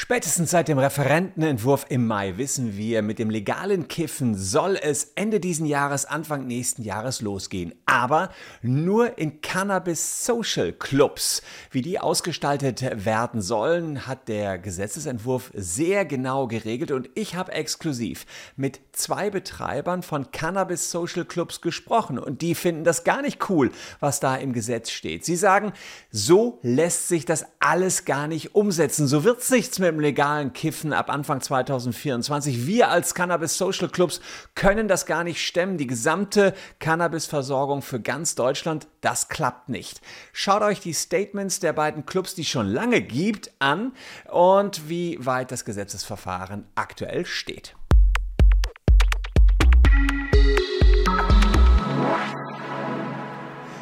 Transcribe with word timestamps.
Spätestens 0.00 0.52
seit 0.52 0.68
dem 0.68 0.78
Referentenentwurf 0.78 1.86
im 1.88 2.06
Mai 2.06 2.36
wissen 2.36 2.76
wir, 2.76 3.02
mit 3.02 3.18
dem 3.18 3.30
legalen 3.30 3.88
Kiffen 3.88 4.36
soll 4.36 4.78
es 4.80 5.10
Ende 5.16 5.40
diesen 5.40 5.66
Jahres, 5.66 6.04
Anfang 6.04 6.46
nächsten 6.46 6.82
Jahres 6.82 7.20
losgehen. 7.20 7.74
Aber 7.84 8.30
nur 8.62 9.18
in 9.18 9.40
Cannabis 9.40 10.24
Social 10.24 10.72
Clubs. 10.72 11.42
Wie 11.72 11.82
die 11.82 11.98
ausgestaltet 11.98 13.04
werden 13.04 13.42
sollen, 13.42 14.06
hat 14.06 14.28
der 14.28 14.58
Gesetzesentwurf 14.58 15.50
sehr 15.52 16.04
genau 16.04 16.46
geregelt 16.46 16.92
und 16.92 17.10
ich 17.16 17.34
habe 17.34 17.50
exklusiv 17.50 18.24
mit 18.54 18.87
zwei 18.98 19.30
Betreibern 19.30 20.02
von 20.02 20.30
Cannabis 20.32 20.90
Social 20.90 21.24
Clubs 21.24 21.60
gesprochen 21.60 22.18
und 22.18 22.42
die 22.42 22.54
finden 22.54 22.84
das 22.84 23.04
gar 23.04 23.22
nicht 23.22 23.48
cool, 23.48 23.70
was 24.00 24.20
da 24.20 24.36
im 24.36 24.52
Gesetz 24.52 24.90
steht. 24.90 25.24
Sie 25.24 25.36
sagen, 25.36 25.72
so 26.10 26.58
lässt 26.62 27.08
sich 27.08 27.24
das 27.24 27.46
alles 27.60 28.04
gar 28.04 28.28
nicht 28.28 28.54
umsetzen. 28.54 29.06
So 29.06 29.24
wird 29.24 29.40
es 29.40 29.50
nichts 29.50 29.78
mit 29.78 29.88
dem 29.88 30.00
legalen 30.00 30.52
Kiffen 30.52 30.92
ab 30.92 31.10
Anfang 31.10 31.40
2024. 31.40 32.66
Wir 32.66 32.90
als 32.90 33.14
Cannabis 33.14 33.56
Social 33.56 33.88
Clubs 33.88 34.20
können 34.54 34.88
das 34.88 35.06
gar 35.06 35.24
nicht 35.24 35.46
stemmen. 35.46 35.78
Die 35.78 35.86
gesamte 35.86 36.54
Cannabis-Versorgung 36.80 37.82
für 37.82 38.00
ganz 38.00 38.34
Deutschland, 38.34 38.88
das 39.00 39.28
klappt 39.28 39.68
nicht. 39.68 40.00
Schaut 40.32 40.62
euch 40.62 40.80
die 40.80 40.92
Statements 40.92 41.60
der 41.60 41.72
beiden 41.72 42.04
Clubs, 42.04 42.34
die 42.34 42.42
es 42.42 42.48
schon 42.48 42.66
lange 42.66 43.00
gibt, 43.00 43.52
an 43.60 43.92
und 44.30 44.88
wie 44.88 45.18
weit 45.24 45.52
das 45.52 45.64
Gesetzesverfahren 45.64 46.66
aktuell 46.74 47.24
steht. 47.24 47.77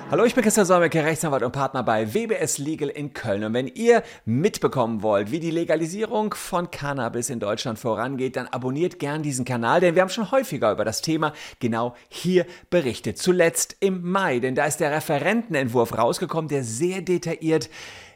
Hallo, 0.08 0.24
ich 0.24 0.36
bin 0.36 0.44
Christian 0.44 0.64
Solmecke, 0.64 1.02
Rechtsanwalt 1.02 1.42
und 1.42 1.50
Partner 1.50 1.82
bei 1.82 2.14
WBS 2.14 2.58
Legal 2.58 2.90
in 2.90 3.12
Köln. 3.12 3.42
Und 3.42 3.54
wenn 3.54 3.66
ihr 3.66 4.04
mitbekommen 4.24 5.02
wollt, 5.02 5.32
wie 5.32 5.40
die 5.40 5.50
Legalisierung 5.50 6.32
von 6.32 6.70
Cannabis 6.70 7.28
in 7.28 7.40
Deutschland 7.40 7.80
vorangeht, 7.80 8.36
dann 8.36 8.46
abonniert 8.46 9.00
gern 9.00 9.24
diesen 9.24 9.44
Kanal, 9.44 9.80
denn 9.80 9.96
wir 9.96 10.02
haben 10.02 10.08
schon 10.08 10.30
häufiger 10.30 10.70
über 10.70 10.84
das 10.84 11.02
Thema 11.02 11.32
genau 11.58 11.96
hier 12.08 12.46
berichtet. 12.70 13.18
Zuletzt 13.18 13.78
im 13.80 14.08
Mai, 14.08 14.38
denn 14.38 14.54
da 14.54 14.66
ist 14.66 14.78
der 14.78 14.92
Referentenentwurf 14.92 15.98
rausgekommen, 15.98 16.48
der 16.48 16.62
sehr 16.62 17.02
detailliert 17.02 17.68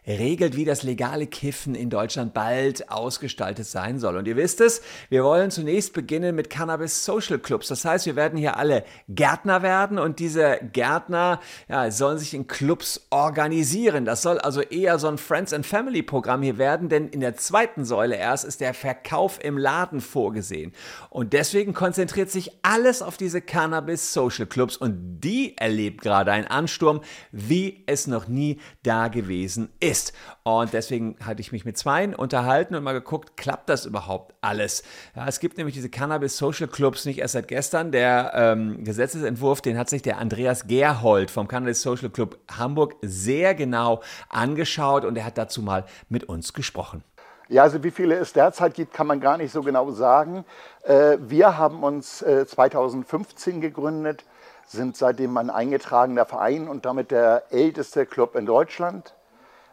regelt, 0.06 0.56
wie 0.56 0.64
das 0.64 0.82
legale 0.82 1.26
Kiffen 1.26 1.74
in 1.74 1.90
Deutschland 1.90 2.32
bald 2.34 2.90
ausgestaltet 2.90 3.66
sein 3.66 3.98
soll. 3.98 4.16
Und 4.16 4.26
ihr 4.26 4.36
wisst 4.36 4.60
es, 4.60 4.82
wir 5.08 5.24
wollen 5.24 5.50
zunächst 5.50 5.92
beginnen 5.92 6.34
mit 6.34 6.50
Cannabis 6.50 7.04
Social 7.04 7.38
Clubs. 7.38 7.68
Das 7.68 7.84
heißt, 7.84 8.06
wir 8.06 8.16
werden 8.16 8.38
hier 8.38 8.56
alle 8.56 8.84
Gärtner 9.08 9.62
werden 9.62 9.98
und 9.98 10.18
diese 10.18 10.58
Gärtner 10.72 11.40
ja, 11.68 11.90
sollen 11.90 12.18
sich 12.18 12.34
in 12.34 12.46
Clubs 12.46 13.06
organisieren. 13.10 14.04
Das 14.04 14.22
soll 14.22 14.38
also 14.38 14.62
eher 14.62 14.98
so 14.98 15.08
ein 15.08 15.18
Friends 15.18 15.52
and 15.52 15.66
Family 15.66 16.02
Programm 16.02 16.42
hier 16.42 16.58
werden, 16.58 16.88
denn 16.88 17.08
in 17.08 17.20
der 17.20 17.36
zweiten 17.36 17.84
Säule 17.84 18.16
erst 18.16 18.44
ist 18.44 18.60
der 18.60 18.74
Verkauf 18.74 19.42
im 19.42 19.58
Laden 19.58 20.00
vorgesehen. 20.00 20.72
Und 21.10 21.32
deswegen 21.32 21.74
konzentriert 21.74 22.30
sich 22.30 22.52
alles 22.62 23.02
auf 23.02 23.16
diese 23.16 23.40
Cannabis 23.40 24.12
Social 24.12 24.46
Clubs 24.46 24.76
und 24.76 25.20
die 25.20 25.56
erlebt 25.56 26.02
gerade 26.02 26.32
einen 26.32 26.46
Ansturm, 26.46 27.00
wie 27.32 27.84
es 27.86 28.06
noch 28.06 28.28
nie 28.28 28.60
da 28.82 29.08
gewesen 29.08 29.70
ist 29.80 29.89
ist. 29.91 30.12
Und 30.44 30.72
deswegen 30.72 31.16
hatte 31.24 31.41
ich 31.41 31.52
mich 31.52 31.64
mit 31.64 31.77
Zweien 31.77 32.14
unterhalten 32.14 32.74
und 32.74 32.84
mal 32.84 32.92
geguckt, 32.92 33.36
klappt 33.36 33.69
das 33.69 33.84
überhaupt 33.84 34.34
alles? 34.41 34.82
Ja, 35.16 35.27
es 35.27 35.41
gibt 35.41 35.58
nämlich 35.58 35.74
diese 35.74 35.91
Cannabis 35.91 36.36
Social 36.38 36.69
Clubs 36.69 37.05
nicht 37.05 37.19
erst 37.19 37.34
seit 37.34 37.48
gestern. 37.48 37.91
Der 37.91 38.32
ähm, 38.34 38.84
Gesetzesentwurf, 38.84 39.60
den 39.60 39.77
hat 39.77 39.91
sich 39.91 40.02
der 40.02 40.19
Andreas 40.19 40.66
Gerhold 40.66 41.30
vom 41.30 41.48
Cannabis 41.48 41.82
Social 41.82 42.10
Club 42.10 42.38
Hamburg 42.50 42.94
sehr 43.02 43.55
genau 43.55 44.00
angeschaut 44.28 45.05
und 45.05 45.16
er 45.16 45.24
hat 45.24 45.36
dazu 45.36 45.60
mal 45.60 45.84
mit 46.08 46.25
uns 46.25 46.52
gesprochen. 46.52 47.02
Ja, 47.48 47.64
also 47.64 47.82
wie 47.82 47.91
viele 47.91 48.14
es 48.14 48.32
derzeit 48.32 48.75
gibt, 48.75 48.94
kann 48.94 49.08
man 49.08 49.19
gar 49.19 49.36
nicht 49.36 49.50
so 49.52 49.62
genau 49.62 49.91
sagen. 49.91 50.44
Äh, 50.84 51.19
wir 51.20 51.58
haben 51.58 51.82
uns 51.82 52.19
2015 52.19 53.56
äh, 53.56 53.60
gegründet, 53.60 54.25
sind 54.69 54.97
seitdem 54.97 55.37
ein 55.37 55.50
eingetragener 55.50 56.26
Verein 56.26 56.69
und 56.69 56.84
damit 56.84 57.10
der 57.10 57.43
älteste 57.50 58.06
Club 58.06 58.37
in 58.37 58.47
Deutschland. 58.47 59.14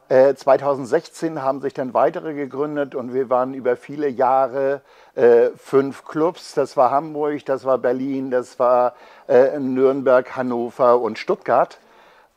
2016 0.10 1.36
äh, 1.36 1.40
haben 1.42 1.62
sich 1.62 1.74
dann 1.74 1.94
weitere 1.94 2.34
gegründet 2.34 2.96
und 2.96 3.14
wir 3.14 3.30
waren 3.30 3.54
über 3.54 3.76
viele 3.76 4.08
Jahre 4.08 4.82
äh, 5.16 5.50
fünf 5.58 6.06
Clubs. 6.06 6.54
Das 6.54 6.78
war 6.78 6.92
Hamburg, 6.92 7.46
das 7.46 7.66
war 7.66 7.78
Berlin, 7.78 8.32
das 8.32 8.58
war 8.60 8.96
äh, 9.28 9.60
Nürnberg, 9.60 10.36
Hannover 10.36 11.02
und 11.02 11.20
Stuttgart. 11.20 11.80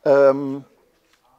Ähm, 0.05 0.65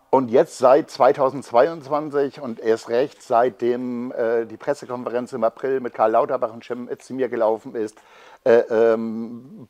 und 0.09 0.29
jetzt 0.29 0.57
seit 0.57 0.89
2022 0.89 2.41
und 2.41 2.59
erst 2.59 2.89
recht 2.89 3.21
seitdem 3.23 4.11
äh, 4.11 4.45
die 4.45 4.57
Pressekonferenz 4.57 5.33
im 5.33 5.43
April 5.43 5.79
mit 5.79 5.93
Karl 5.93 6.11
Lauterbach 6.11 6.53
und 6.53 6.63
Cem 6.63 6.89
Özdemir 6.89 7.29
gelaufen 7.29 7.75
ist, 7.75 7.97
äh, 8.43 8.59
ähm, 8.69 9.67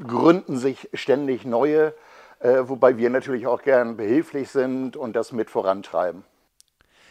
gründen 0.00 0.58
sich 0.58 0.88
ständig 0.94 1.44
neue 1.44 1.92
wobei 2.40 2.96
wir 2.96 3.10
natürlich 3.10 3.46
auch 3.46 3.62
gern 3.62 3.96
behilflich 3.96 4.50
sind 4.50 4.96
und 4.96 5.14
das 5.14 5.32
mit 5.32 5.50
vorantreiben. 5.50 6.24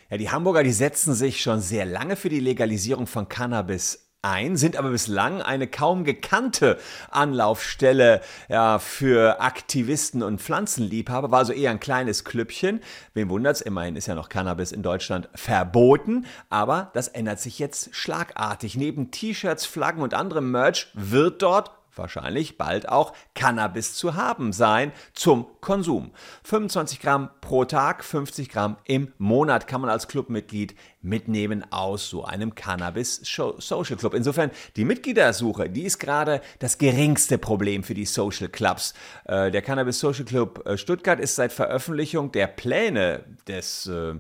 Ja, 0.10 0.18
die 0.18 0.30
Hamburger, 0.30 0.64
die 0.64 0.72
setzen 0.72 1.14
sich 1.14 1.42
schon 1.42 1.60
sehr 1.60 1.86
lange 1.86 2.16
für 2.16 2.30
die 2.30 2.40
Legalisierung 2.40 3.08
von 3.08 3.30
Cannabis 3.30 4.04
ein, 4.24 4.56
sind 4.56 4.78
aber 4.78 4.90
bislang 4.90 5.42
eine 5.42 5.68
kaum 5.68 6.06
gekannte 6.06 6.78
Anlaufstelle 7.12 8.22
ja, 8.48 8.80
für 8.80 9.42
Aktivisten 9.42 10.24
und 10.24 10.42
Pflanzenliebhaber, 10.42 11.30
war 11.30 11.40
also 11.40 11.52
eher 11.52 11.72
ein 11.72 11.80
kleines 11.80 12.24
Klüppchen. 12.24 12.80
Wem 13.14 13.30
wundert's, 13.30 13.62
immerhin 13.62 13.96
ist 13.96 14.08
ja 14.08 14.16
noch 14.16 14.30
Cannabis 14.30 14.72
in 14.72 14.82
Deutschland 14.82 15.30
verboten, 15.36 16.26
aber 16.50 16.92
das 16.94 17.10
ändert 17.10 17.40
sich 17.40 17.60
jetzt 17.60 17.94
schlagartig. 17.94 18.78
Neben 18.78 19.12
T-Shirts, 19.12 19.66
Flaggen 19.66 20.02
und 20.02 20.14
anderem 20.14 20.52
Merch 20.52 20.88
wird 20.94 21.42
dort 21.42 21.72
wahrscheinlich 21.96 22.58
bald 22.58 22.90
auch 22.90 23.14
Cannabis 23.36 23.96
zu 23.96 24.16
haben 24.16 24.54
sein 24.54 24.92
zum 25.14 25.48
Konsum. 25.62 26.12
25 26.44 27.00
Gramm 27.00 27.30
pro 27.42 27.66
Tag, 27.66 28.04
50 28.04 28.50
Gramm 28.50 28.78
im 28.86 29.14
Monat 29.18 29.68
kann 29.68 29.82
man 29.82 29.90
als 29.90 30.08
Clubmitglied 30.08 30.76
mitnehmen 31.02 31.66
aus 31.72 32.10
so 32.10 32.24
einem 32.24 32.56
Cannabis 32.56 33.22
Social 33.24 33.98
Club. 33.98 34.14
Insofern 34.14 34.52
die 34.76 34.86
Mitgliedersuche, 34.86 35.70
die 35.70 35.84
ist 35.84 36.00
gerade 36.00 36.42
das 36.60 36.78
geringste 36.78 37.38
Problem 37.38 37.84
für 37.84 37.94
die 37.94 38.06
Social 38.06 38.48
Clubs. 38.48 38.94
Äh, 39.26 39.52
der 39.52 39.62
Cannabis 39.62 40.00
Social 40.00 40.26
Club 40.26 40.66
äh, 40.66 40.78
Stuttgart 40.78 41.20
ist 41.20 41.36
seit 41.36 41.52
Veröffentlichung 41.52 42.32
der 42.32 42.48
Pläne 42.48 43.26
des 43.48 43.88
äh, 43.88 44.16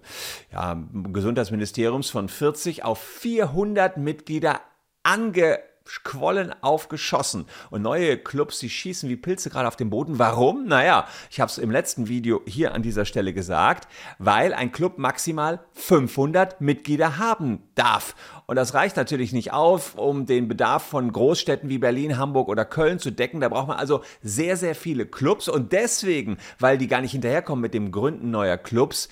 ja, 0.52 0.84
Gesundheitsministeriums 0.94 2.10
von 2.10 2.30
40 2.30 2.84
auf 2.84 3.00
400 3.02 3.98
Mitglieder 3.98 4.62
ange 5.04 5.60
Quollen 6.04 6.54
aufgeschossen. 6.62 7.46
Und 7.70 7.82
neue 7.82 8.18
Clubs, 8.18 8.60
die 8.60 8.70
schießen 8.70 9.10
wie 9.10 9.16
Pilze 9.16 9.50
gerade 9.50 9.68
auf 9.68 9.76
den 9.76 9.90
Boden. 9.90 10.20
Warum? 10.20 10.66
Naja, 10.66 11.08
ich 11.30 11.40
habe 11.40 11.50
es 11.50 11.58
im 11.58 11.72
letzten 11.72 12.08
Video 12.08 12.42
hier 12.46 12.74
an 12.74 12.82
dieser 12.82 13.06
Stelle 13.06 13.34
gesagt, 13.34 13.88
weil 14.18 14.54
ein 14.54 14.72
Club 14.72 14.98
maximal 14.98 15.60
500 15.74 16.62
Mitglieder 16.62 17.18
haben 17.18 17.64
darf. 17.76 18.16
Und 18.46 18.56
das 18.56 18.74
reicht 18.74 18.98
natürlich 18.98 19.34
nicht 19.34 19.52
auf, 19.52 19.96
um 19.96 20.26
den 20.26 20.48
Bedarf 20.48 20.84
von 20.84 21.12
Großstädten 21.12 21.70
wie 21.70 21.78
Berlin, 21.78 22.18
Hamburg 22.18 22.50
oder 22.50 22.66
Köln 22.66 23.00
zu 23.00 23.12
decken. 23.12 23.42
Da 23.42 23.50
braucht 23.50 23.68
man 23.68 23.78
also 23.78 24.02
sehr, 24.22 24.58
sehr 24.58 24.76
viele 24.76 25.06
Clubs. 25.06 25.48
Und 25.50 25.72
deswegen, 25.72 26.38
weil 26.60 26.78
die 26.78 26.88
gar 26.88 27.02
nicht 27.02 27.12
hinterherkommen 27.12 27.62
mit 27.62 27.74
dem 27.74 27.92
Gründen 27.92 28.32
neuer 28.32 28.58
Clubs, 28.58 29.10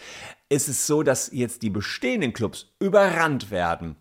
ist 0.49 0.67
es 0.67 0.85
so, 0.85 1.01
dass 1.01 1.31
jetzt 1.31 1.61
die 1.61 1.69
bestehenden 1.69 2.33
Clubs 2.33 2.73
überrannt 2.79 3.51
werden. 3.51 3.95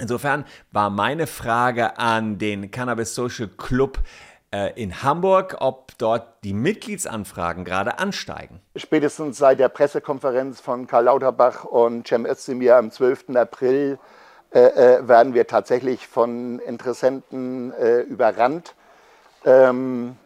Insofern 0.00 0.44
war 0.72 0.90
meine 0.90 1.26
Frage 1.26 1.98
an 1.98 2.38
den 2.38 2.70
Cannabis 2.70 3.14
Social 3.14 3.48
Club 3.48 3.98
äh, 4.52 4.72
in 4.80 5.02
Hamburg, 5.02 5.56
ob 5.60 5.96
dort 5.98 6.42
die 6.44 6.54
Mitgliedsanfragen 6.54 7.64
gerade 7.64 7.98
ansteigen. 7.98 8.60
Spätestens 8.74 9.38
seit 9.38 9.60
der 9.60 9.68
Pressekonferenz 9.68 10.60
von 10.60 10.86
Karl 10.86 11.04
Lauterbach 11.04 11.64
und 11.64 12.08
Cem 12.08 12.26
Özdemir 12.26 12.76
am 12.76 12.90
12. 12.90 13.36
April 13.36 13.98
äh, 14.52 14.60
äh, 14.60 15.08
werden 15.08 15.34
wir 15.34 15.46
tatsächlich 15.46 16.08
von 16.08 16.58
Interessenten 16.58 17.72
äh, 17.74 18.00
überrannt. 18.00 18.74
Ähm, 19.44 20.16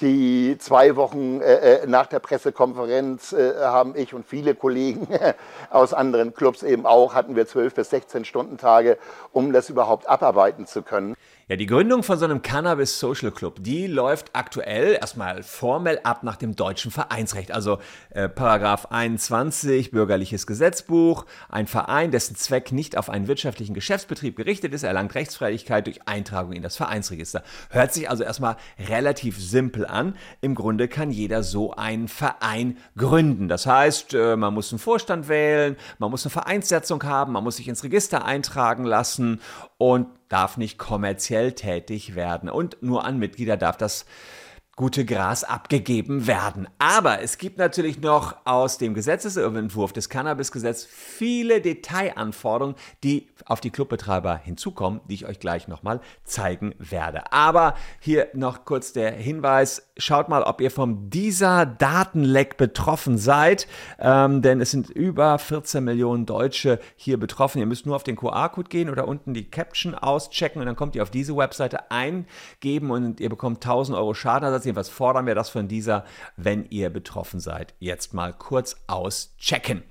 die 0.00 0.56
zwei 0.58 0.96
Wochen 0.96 1.40
äh, 1.40 1.82
äh, 1.82 1.86
nach 1.86 2.06
der 2.06 2.18
Pressekonferenz 2.18 3.32
äh, 3.32 3.54
haben 3.58 3.94
ich 3.96 4.14
und 4.14 4.26
viele 4.26 4.54
Kollegen 4.54 5.06
aus 5.70 5.94
anderen 5.94 6.34
Clubs 6.34 6.62
eben 6.62 6.86
auch, 6.86 7.14
hatten 7.14 7.36
wir 7.36 7.46
12 7.46 7.74
bis 7.74 7.90
16 7.90 8.24
Stunden 8.24 8.58
Tage, 8.58 8.98
um 9.32 9.52
das 9.52 9.70
überhaupt 9.70 10.08
abarbeiten 10.08 10.66
zu 10.66 10.82
können. 10.82 11.14
Ja, 11.50 11.56
die 11.56 11.66
Gründung 11.66 12.04
von 12.04 12.16
so 12.16 12.26
einem 12.26 12.42
Cannabis 12.42 13.00
Social 13.00 13.32
Club, 13.32 13.56
die 13.58 13.88
läuft 13.88 14.30
aktuell 14.34 14.92
erstmal 14.92 15.42
formell 15.42 15.98
ab 16.04 16.22
nach 16.22 16.36
dem 16.36 16.54
deutschen 16.54 16.92
Vereinsrecht. 16.92 17.50
Also 17.50 17.80
äh, 18.10 18.28
Paragraph 18.28 18.86
21 18.92 19.90
Bürgerliches 19.90 20.46
Gesetzbuch. 20.46 21.26
Ein 21.48 21.66
Verein, 21.66 22.12
dessen 22.12 22.36
Zweck 22.36 22.70
nicht 22.70 22.96
auf 22.96 23.10
einen 23.10 23.26
wirtschaftlichen 23.26 23.74
Geschäftsbetrieb 23.74 24.36
gerichtet 24.36 24.72
ist, 24.74 24.84
erlangt 24.84 25.16
Rechtsfreiheit 25.16 25.88
durch 25.88 26.06
Eintragung 26.06 26.52
in 26.52 26.62
das 26.62 26.76
Vereinsregister. 26.76 27.42
Hört 27.70 27.92
sich 27.92 28.08
also 28.08 28.22
erstmal 28.22 28.56
relativ 28.88 29.36
simpel 29.36 29.88
an. 29.88 30.14
Im 30.40 30.54
Grunde 30.54 30.86
kann 30.86 31.10
jeder 31.10 31.42
so 31.42 31.72
einen 31.72 32.06
Verein 32.06 32.76
gründen. 32.96 33.48
Das 33.48 33.66
heißt, 33.66 34.14
äh, 34.14 34.36
man 34.36 34.54
muss 34.54 34.70
einen 34.70 34.78
Vorstand 34.78 35.26
wählen, 35.26 35.74
man 35.98 36.12
muss 36.12 36.24
eine 36.24 36.30
Vereinssetzung 36.30 37.02
haben, 37.02 37.32
man 37.32 37.42
muss 37.42 37.56
sich 37.56 37.66
ins 37.66 37.82
Register 37.82 38.24
eintragen 38.24 38.84
lassen 38.84 39.40
und 39.76 40.06
darf 40.30 40.56
nicht 40.56 40.78
kommerziell 40.78 41.52
tätig 41.52 42.14
werden. 42.14 42.48
Und 42.48 42.82
nur 42.82 43.04
an 43.04 43.18
Mitglieder 43.18 43.58
darf 43.58 43.76
das 43.76 44.06
gute 44.76 45.04
Gras 45.04 45.44
abgegeben 45.44 46.26
werden. 46.26 46.66
Aber 46.78 47.20
es 47.20 47.36
gibt 47.36 47.58
natürlich 47.58 48.00
noch 48.00 48.36
aus 48.46 48.78
dem 48.78 48.94
Gesetzesentwurf 48.94 49.92
des 49.92 50.08
Cannabisgesetzes 50.08 50.86
viele 50.86 51.60
Detailanforderungen, 51.60 52.76
die 53.04 53.28
auf 53.44 53.60
die 53.60 53.70
Clubbetreiber 53.70 54.36
hinzukommen, 54.36 55.00
die 55.08 55.14
ich 55.14 55.26
euch 55.26 55.38
gleich 55.38 55.68
nochmal 55.68 56.00
zeigen 56.24 56.74
werde. 56.78 57.30
Aber 57.30 57.74
hier 58.00 58.28
noch 58.32 58.64
kurz 58.64 58.94
der 58.94 59.12
Hinweis, 59.12 59.90
schaut 59.98 60.30
mal, 60.30 60.42
ob 60.44 60.62
ihr 60.62 60.70
vom 60.70 61.10
dieser 61.10 61.66
Datenleck 61.66 62.56
betroffen 62.56 63.18
seid, 63.18 63.66
ähm, 63.98 64.40
denn 64.40 64.62
es 64.62 64.70
sind 64.70 64.88
über 64.88 65.38
14 65.38 65.84
Millionen 65.84 66.24
Deutsche 66.24 66.80
hier 66.96 67.20
betroffen. 67.20 67.58
Ihr 67.58 67.66
müsst 67.66 67.84
nur 67.84 67.96
auf 67.96 68.04
den 68.04 68.16
QR-Code 68.16 68.70
gehen 68.70 68.88
oder 68.88 69.06
unten 69.06 69.34
die 69.34 69.50
Caption 69.50 69.94
auschecken 69.94 70.60
und 70.60 70.66
dann 70.66 70.76
kommt 70.76 70.96
ihr 70.96 71.02
auf 71.02 71.10
diese 71.10 71.36
Webseite 71.36 71.90
eingeben 71.90 72.90
und 72.90 73.20
ihr 73.20 73.28
bekommt 73.28 73.58
1000 73.58 73.98
Euro 73.98 74.14
Schadenersatz 74.14 74.69
Jedenfalls 74.70 74.88
fordern 74.88 75.26
wir 75.26 75.34
das 75.34 75.50
von 75.50 75.66
dieser, 75.66 76.04
wenn 76.36 76.64
ihr 76.70 76.90
betroffen 76.90 77.40
seid. 77.40 77.74
Jetzt 77.80 78.14
mal 78.14 78.32
kurz 78.32 78.76
auschecken. 78.86 79.82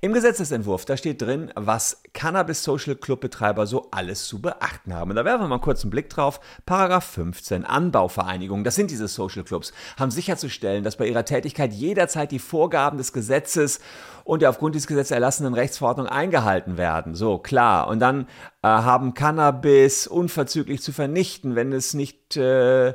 Im 0.00 0.12
Gesetzesentwurf, 0.12 0.84
da 0.84 0.96
steht 0.96 1.22
drin, 1.22 1.50
was 1.56 2.02
Cannabis 2.12 2.62
Social 2.62 2.94
Club 2.94 3.20
Betreiber 3.20 3.66
so 3.66 3.88
alles 3.90 4.28
zu 4.28 4.40
beachten 4.40 4.94
haben. 4.94 5.14
da 5.14 5.24
werfen 5.24 5.42
wir 5.42 5.48
mal 5.48 5.58
kurz 5.58 5.82
einen 5.82 5.90
Blick 5.90 6.08
drauf. 6.08 6.40
Paragraph 6.66 7.04
15, 7.04 7.64
Anbauvereinigungen, 7.64 8.64
das 8.64 8.76
sind 8.76 8.90
diese 8.90 9.08
Social 9.08 9.42
Clubs, 9.42 9.72
haben 9.98 10.10
sicherzustellen, 10.10 10.84
dass 10.84 10.96
bei 10.96 11.08
ihrer 11.08 11.24
Tätigkeit 11.24 11.72
jederzeit 11.72 12.30
die 12.30 12.38
Vorgaben 12.38 12.98
des 12.98 13.12
Gesetzes 13.12 13.80
und 14.22 14.42
der 14.42 14.50
aufgrund 14.50 14.74
dieses 14.76 14.86
Gesetzes 14.86 15.12
erlassenen 15.12 15.54
Rechtsverordnung 15.54 16.06
eingehalten 16.06 16.76
werden. 16.76 17.14
So, 17.14 17.38
klar. 17.38 17.88
Und 17.88 17.98
dann 17.98 18.22
äh, 18.62 18.68
haben 18.68 19.14
Cannabis 19.14 20.06
unverzüglich 20.06 20.80
zu 20.80 20.92
vernichten, 20.92 21.56
wenn 21.56 21.72
es 21.72 21.94
nicht... 21.94 22.36
Äh, 22.36 22.94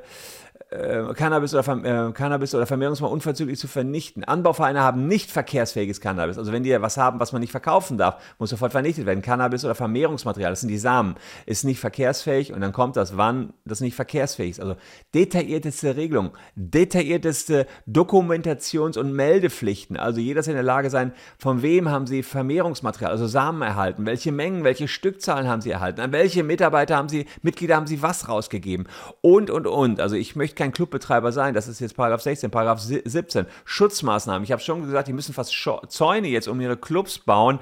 äh, 0.69 1.13
Cannabis, 1.16 1.54
oder, 1.54 2.10
äh, 2.10 2.12
Cannabis 2.12 2.54
oder 2.54 2.66
Vermehrungsmittel 2.66 3.12
unverzüglich 3.12 3.57
zu 3.57 3.68
vernichten. 3.68 4.24
Anbauvereine 4.24 4.81
haben 4.81 5.07
nicht 5.07 5.31
verkehrsfähiges 5.31 6.00
Cannabis. 6.00 6.38
Also 6.38 6.51
wenn 6.51 6.63
die 6.63 6.80
was 6.80 6.98
haben, 6.98 7.19
was 7.19 7.31
man 7.31 7.42
nicht 7.42 7.51
verkaufen 7.51 7.98
darf, 7.98 8.21
muss 8.38 8.51
sofort 8.51 8.71
vernichtet 8.71 9.06
werden. 9.06 9.21
Cannabis 9.21 9.66
oder 9.66 9.74
Vermehrungsmaterial, 9.74 10.51
das 10.51 10.62
sind 10.62 10.69
die 10.69 10.77
Samen, 10.77 11.16
ist 11.45 11.63
nicht 11.63 11.80
verkehrsfähig 11.80 12.54
und 12.54 12.62
dann 12.62 12.71
kommt 12.71 12.95
das, 12.95 13.18
wann 13.18 13.54
das 13.66 13.81
nicht 13.81 13.95
verkehrsfähig 13.95 14.51
ist. 14.51 14.60
Also 14.60 14.75
detaillierteste 15.16 15.95
Regelung, 15.95 16.31
detaillierteste 16.56 17.65
Dokumentations- 17.88 19.00
und 19.00 19.13
Meldepflichten. 19.13 19.98
Also 19.98 20.19
jeder 20.19 20.42
ist 20.42 20.48
in 20.48 20.54
der 20.54 20.63
Lage 20.63 20.92
sein, 20.92 21.13
von 21.39 21.63
wem 21.63 21.89
haben 21.89 22.06
sie 22.06 22.22
Vermehrungsmaterial, 22.22 23.12
also 23.12 23.25
Samen 23.25 23.63
erhalten, 23.63 24.06
welche 24.06 24.31
Mengen, 24.31 24.63
welche 24.63 24.88
Stückzahlen 24.88 25.48
haben 25.48 25.62
sie 25.62 25.72
erhalten, 25.72 26.01
an 26.01 26.12
welche 26.12 26.44
Mitarbeiter 26.44 26.95
haben 26.95 27.10
sie, 27.10 27.25
Mitglieder 27.42 27.75
haben 27.75 27.88
sie 27.88 28.04
was 28.04 28.30
rausgegeben 28.30 28.88
und, 29.22 29.50
und, 29.50 29.65
und. 29.65 30.00
Also 30.00 30.15
ich 30.15 30.36
möchte 30.36 30.58
kein 30.59 30.71
Clubbetreiber 30.73 31.31
sein. 31.31 31.53
Das 31.53 31.67
ist 31.67 31.79
jetzt 31.79 31.95
Paragraph 31.95 32.21
16, 32.21 32.51
Paragraph 32.51 32.81
17. 32.81 33.45
Schutzmaßnahmen. 33.63 34.44
Ich 34.44 34.51
habe 34.51 34.61
schon 34.61 34.83
gesagt, 34.83 35.07
die 35.07 35.13
müssen 35.13 35.33
fast 35.33 35.56
Zäune 35.88 36.27
jetzt 36.27 36.47
um 36.47 36.59
ihre 36.59 36.75
Clubs 36.75 37.17
bauen. 37.17 37.59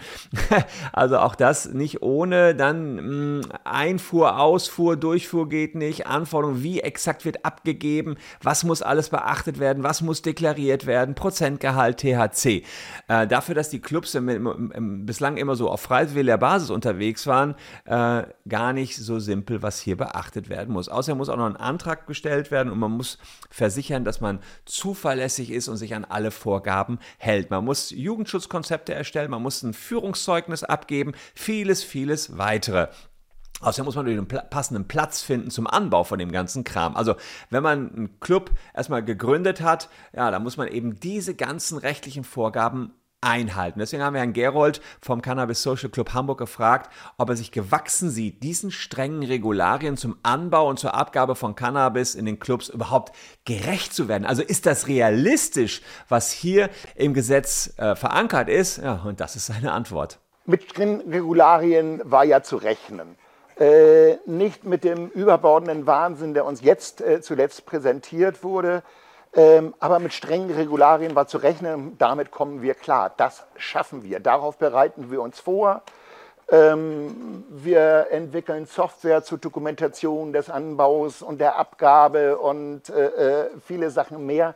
also 0.92 1.20
auch 1.20 1.36
das 1.36 1.74
nicht 1.74 2.02
ohne. 2.02 2.56
Dann 2.56 2.96
mh, 2.96 3.02
hm, 3.02 3.42
Einfuhr, 3.64 4.40
Ausfuhr, 4.40 4.98
Durchfuhr 4.98 5.48
geht 5.48 5.76
nicht. 5.76 6.08
Anforderungen, 6.08 6.64
wie 6.64 6.82
exakt 6.82 7.24
wird 7.24 7.46
abgegeben, 7.46 8.18
was 8.42 8.64
muss 8.64 8.82
alles 8.82 9.10
beachtet 9.10 9.60
werden, 9.60 9.84
was 9.84 10.02
muss 10.02 10.24
deklariert 10.24 10.88
werden, 10.88 11.14
Prozentgehalt, 11.14 12.00
THC. 12.00 12.64
Äh, 13.08 13.28
dafür, 13.28 13.54
dass 13.54 13.70
die 13.70 13.80
Clubs 13.80 14.16
im, 14.16 14.28
im, 14.28 14.72
im, 14.72 15.06
bislang 15.06 15.38
immer 15.38 15.56
so 15.56 15.70
auf 15.70 15.82
freiwilliger 15.82 16.40
Basis 16.40 16.72
unterwegs 16.72 17.28
waren, 17.28 17.54
äh, 17.86 18.24
gar 18.50 18.74
nicht 18.74 18.98
so 18.98 19.20
simpel, 19.20 19.62
was 19.62 19.80
hier 19.80 19.98
beachtet 19.98 20.50
werden 20.50 20.74
muss. 20.74 20.90
Außerdem 20.90 21.20
muss 21.20 21.30
auch 21.30 21.38
noch 21.38 21.46
ein 21.46 21.58
Antrag 21.58 22.08
gestellt 22.08 22.50
werden 22.50 22.72
und 22.72 22.80
man 22.80 22.87
man 22.88 22.98
muss 22.98 23.18
versichern, 23.50 24.04
dass 24.04 24.22
man 24.22 24.40
zuverlässig 24.66 25.52
ist 25.52 25.68
und 25.68 25.78
sich 25.78 25.96
an 25.96 26.06
alle 26.06 26.32
Vorgaben 26.32 27.00
hält. 27.18 27.50
Man 27.50 27.66
muss 27.66 27.92
Jugendschutzkonzepte 27.92 28.94
erstellen, 28.94 29.32
man 29.32 29.42
muss 29.42 29.64
ein 29.64 29.74
Führungszeugnis 29.74 30.64
abgeben, 30.64 31.14
vieles, 31.36 31.84
vieles 31.84 32.38
weitere. 32.38 32.88
Außerdem 33.60 33.86
muss 33.86 33.96
man 33.96 34.08
einen 34.08 34.28
passenden 34.28 34.88
Platz 34.88 35.22
finden 35.22 35.50
zum 35.50 35.66
Anbau 35.66 36.04
von 36.04 36.20
dem 36.20 36.32
ganzen 36.32 36.64
Kram. 36.64 36.96
Also, 36.96 37.16
wenn 37.50 37.64
man 37.64 37.92
einen 37.92 38.20
Club 38.20 38.52
erstmal 38.76 39.04
gegründet 39.04 39.62
hat, 39.62 39.90
ja, 40.14 40.30
dann 40.30 40.44
muss 40.44 40.58
man 40.58 40.68
eben 40.68 41.00
diese 41.00 41.34
ganzen 41.34 41.80
rechtlichen 41.80 42.24
Vorgaben 42.24 42.94
einhalten. 43.22 43.80
Deswegen 43.80 44.04
haben 44.04 44.14
wir 44.14 44.20
Herrn 44.20 44.34
Gerold 44.34 44.82
vom 45.02 45.22
Cannabis 45.22 45.64
Social 45.64 45.90
Club 45.90 46.14
Hamburg 46.14 46.38
gefragt, 46.38 46.92
ob 47.18 47.30
er 47.30 47.36
sich 47.36 47.52
gewachsen 47.52 48.10
sieht, 48.10 48.44
diesen 48.44 48.70
strengen 48.70 49.24
Regularien 49.24 49.98
zum 49.98 50.18
Anbau 50.24 50.70
und 50.70 50.78
zur 50.78 50.94
Abgabe 50.94 51.36
von 51.36 51.56
Cannabis 51.56 52.14
in 52.14 52.26
den 52.26 52.40
Clubs 52.40 52.70
überhaupt 52.70 53.16
gerecht 53.46 53.94
zu 53.94 54.08
werden. 54.08 54.26
Also 54.26 54.44
ist 54.44 54.66
das 54.66 54.88
realistisch, 54.88 55.82
was 56.10 56.32
hier 56.32 56.70
im 56.96 57.14
Gesetz 57.14 57.74
äh, 57.78 57.96
verankert 57.96 58.50
ist? 58.50 58.78
Ja, 58.78 59.02
und 59.04 59.20
das 59.20 59.36
ist 59.36 59.48
seine 59.48 59.72
Antwort. 59.72 60.20
Mit 60.46 60.64
strengen 60.64 61.02
Regularien 61.02 62.02
war 62.06 62.24
ja 62.24 62.44
zu 62.44 62.58
rechnen. 62.58 63.16
Äh, 63.60 64.18
nicht 64.28 64.66
mit 64.66 64.84
dem 64.84 65.10
überbordenden 65.10 65.88
Wahnsinn, 65.88 66.36
der 66.36 66.46
uns 66.46 66.62
jetzt 66.62 67.02
äh, 67.02 67.22
zuletzt 67.22 67.66
präsentiert 67.66 68.44
wurde, 68.44 68.84
aber 69.80 70.00
mit 70.00 70.14
strengen 70.14 70.50
Regularien 70.50 71.16
war 71.16 71.28
zu 71.28 71.38
rechnen, 71.38 71.96
damit 72.00 72.32
kommen 72.32 72.64
wir 72.64 72.74
klar. 72.74 73.14
Das 73.18 73.46
schaffen 73.56 74.02
wir. 74.02 74.20
Darauf 74.20 74.58
bereiten 74.58 75.12
wir 75.12 75.22
uns 75.22 75.40
vor. 75.40 75.84
Ähm, 76.50 77.46
wir 77.50 78.08
entwickeln 78.10 78.66
Software 78.66 79.24
zur 79.24 79.38
Dokumentation 79.38 80.34
des 80.34 80.50
Anbaus 80.50 81.22
und 81.22 81.40
der 81.40 81.58
Abgabe 81.58 82.40
und 82.40 82.90
äh, 82.90 83.44
äh 83.44 83.50
viele 83.64 83.92
Sachen 83.92 84.26
mehr. 84.26 84.56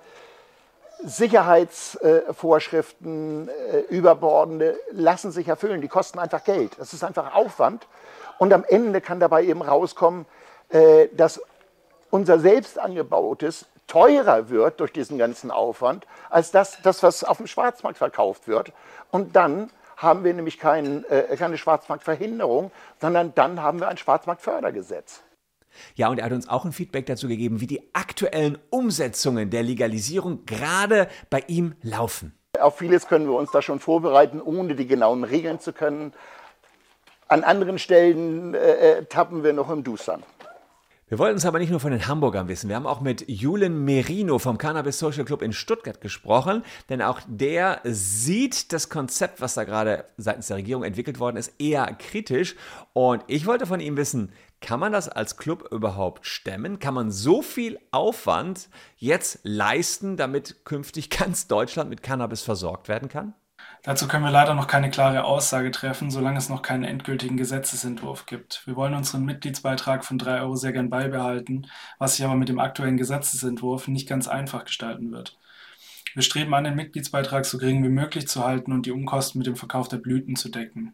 Sicherheitsvorschriften, 1.03 3.49
äh, 3.49 3.81
überbordende, 3.89 4.79
lassen 4.91 5.31
sich 5.31 5.47
erfüllen. 5.47 5.81
Die 5.81 5.89
kosten 5.89 6.17
einfach 6.17 6.43
Geld. 6.43 6.71
Das 6.79 6.93
ist 6.93 7.03
einfach 7.03 7.35
Aufwand. 7.35 7.85
Und 8.39 8.51
am 8.51 8.63
Ende 8.63 8.99
kann 9.01 9.19
dabei 9.19 9.43
eben 9.43 9.61
rauskommen, 9.61 10.25
dass 11.13 11.39
unser 12.09 12.39
selbst 12.39 12.79
angebautes 12.79 13.67
teurer 13.87 14.49
wird 14.49 14.79
durch 14.79 14.91
diesen 14.91 15.17
ganzen 15.17 15.51
Aufwand, 15.51 16.05
als 16.29 16.51
das, 16.51 16.81
das 16.81 17.03
was 17.03 17.23
auf 17.23 17.37
dem 17.37 17.47
Schwarzmarkt 17.47 17.97
verkauft 17.97 18.47
wird. 18.47 18.71
Und 19.11 19.35
dann 19.35 19.69
haben 19.97 20.23
wir 20.23 20.33
nämlich 20.33 20.57
kein, 20.57 21.03
äh, 21.05 21.35
keine 21.37 21.57
Schwarzmarktverhinderung, 21.57 22.71
sondern 22.99 23.35
dann 23.35 23.61
haben 23.61 23.79
wir 23.79 23.87
ein 23.87 23.97
Schwarzmarktfördergesetz. 23.97 25.21
Ja, 25.95 26.09
und 26.09 26.19
er 26.19 26.25
hat 26.25 26.31
uns 26.31 26.49
auch 26.49 26.65
ein 26.65 26.73
Feedback 26.73 27.05
dazu 27.05 27.27
gegeben, 27.27 27.61
wie 27.61 27.67
die 27.67 27.89
aktuellen 27.93 28.57
Umsetzungen 28.69 29.49
der 29.49 29.63
Legalisierung 29.63 30.45
gerade 30.45 31.07
bei 31.29 31.43
ihm 31.47 31.75
laufen. 31.81 32.35
Auf 32.59 32.79
vieles 32.79 33.07
können 33.07 33.27
wir 33.27 33.35
uns 33.35 33.51
da 33.51 33.61
schon 33.61 33.79
vorbereiten, 33.79 34.41
ohne 34.41 34.75
die 34.75 34.87
genauen 34.87 35.23
Regeln 35.23 35.59
zu 35.59 35.71
können. 35.71 36.13
An 37.27 37.43
anderen 37.43 37.79
Stellen 37.79 38.53
äh, 38.53 38.57
äh 38.99 39.05
tappen 39.05 39.43
wir 39.43 39.53
noch 39.53 39.69
im 39.69 39.83
Dusern. 39.83 40.23
Wir 41.11 41.19
wollten 41.19 41.35
es 41.35 41.45
aber 41.45 41.59
nicht 41.59 41.71
nur 41.71 41.81
von 41.81 41.91
den 41.91 42.07
Hamburgern 42.07 42.47
wissen. 42.47 42.69
Wir 42.69 42.77
haben 42.77 42.87
auch 42.87 43.01
mit 43.01 43.27
Julen 43.27 43.83
Merino 43.83 44.39
vom 44.39 44.57
Cannabis 44.57 44.97
Social 44.97 45.25
Club 45.25 45.41
in 45.41 45.51
Stuttgart 45.51 45.99
gesprochen, 45.99 46.63
denn 46.87 47.01
auch 47.01 47.19
der 47.27 47.81
sieht 47.83 48.71
das 48.71 48.87
Konzept, 48.87 49.41
was 49.41 49.55
da 49.55 49.65
gerade 49.65 50.05
seitens 50.15 50.47
der 50.47 50.55
Regierung 50.55 50.85
entwickelt 50.85 51.19
worden 51.19 51.35
ist, 51.35 51.51
eher 51.59 51.85
kritisch. 51.99 52.55
Und 52.93 53.25
ich 53.27 53.45
wollte 53.45 53.65
von 53.65 53.81
ihm 53.81 53.97
wissen, 53.97 54.31
kann 54.61 54.79
man 54.79 54.93
das 54.93 55.09
als 55.09 55.35
Club 55.35 55.67
überhaupt 55.69 56.25
stemmen? 56.25 56.79
Kann 56.79 56.93
man 56.93 57.11
so 57.11 57.41
viel 57.41 57.77
Aufwand 57.91 58.69
jetzt 58.95 59.39
leisten, 59.43 60.15
damit 60.15 60.63
künftig 60.63 61.09
ganz 61.17 61.45
Deutschland 61.45 61.89
mit 61.89 62.03
Cannabis 62.03 62.41
versorgt 62.41 62.87
werden 62.87 63.09
kann? 63.09 63.33
Dazu 63.83 64.07
können 64.07 64.23
wir 64.23 64.31
leider 64.31 64.53
noch 64.53 64.67
keine 64.67 64.91
klare 64.91 65.23
Aussage 65.23 65.71
treffen, 65.71 66.11
solange 66.11 66.37
es 66.37 66.49
noch 66.49 66.61
keinen 66.61 66.83
endgültigen 66.83 67.35
Gesetzesentwurf 67.35 68.27
gibt. 68.27 68.61
Wir 68.65 68.75
wollen 68.75 68.93
unseren 68.93 69.25
Mitgliedsbeitrag 69.25 70.05
von 70.05 70.19
3 70.19 70.41
Euro 70.41 70.55
sehr 70.55 70.71
gern 70.71 70.91
beibehalten, 70.91 71.65
was 71.97 72.15
sich 72.15 72.25
aber 72.25 72.35
mit 72.35 72.47
dem 72.47 72.59
aktuellen 72.59 72.97
Gesetzesentwurf 72.97 73.87
nicht 73.87 74.07
ganz 74.07 74.27
einfach 74.27 74.65
gestalten 74.65 75.11
wird. 75.11 75.39
Wir 76.13 76.21
streben 76.21 76.53
an, 76.53 76.65
den 76.65 76.75
Mitgliedsbeitrag 76.75 77.45
so 77.45 77.57
gering 77.57 77.83
wie 77.83 77.89
möglich 77.89 78.27
zu 78.27 78.43
halten 78.45 78.71
und 78.71 78.85
die 78.85 78.91
Umkosten 78.91 79.39
mit 79.39 79.47
dem 79.47 79.55
Verkauf 79.55 79.87
der 79.87 79.97
Blüten 79.97 80.35
zu 80.35 80.49
decken. 80.49 80.93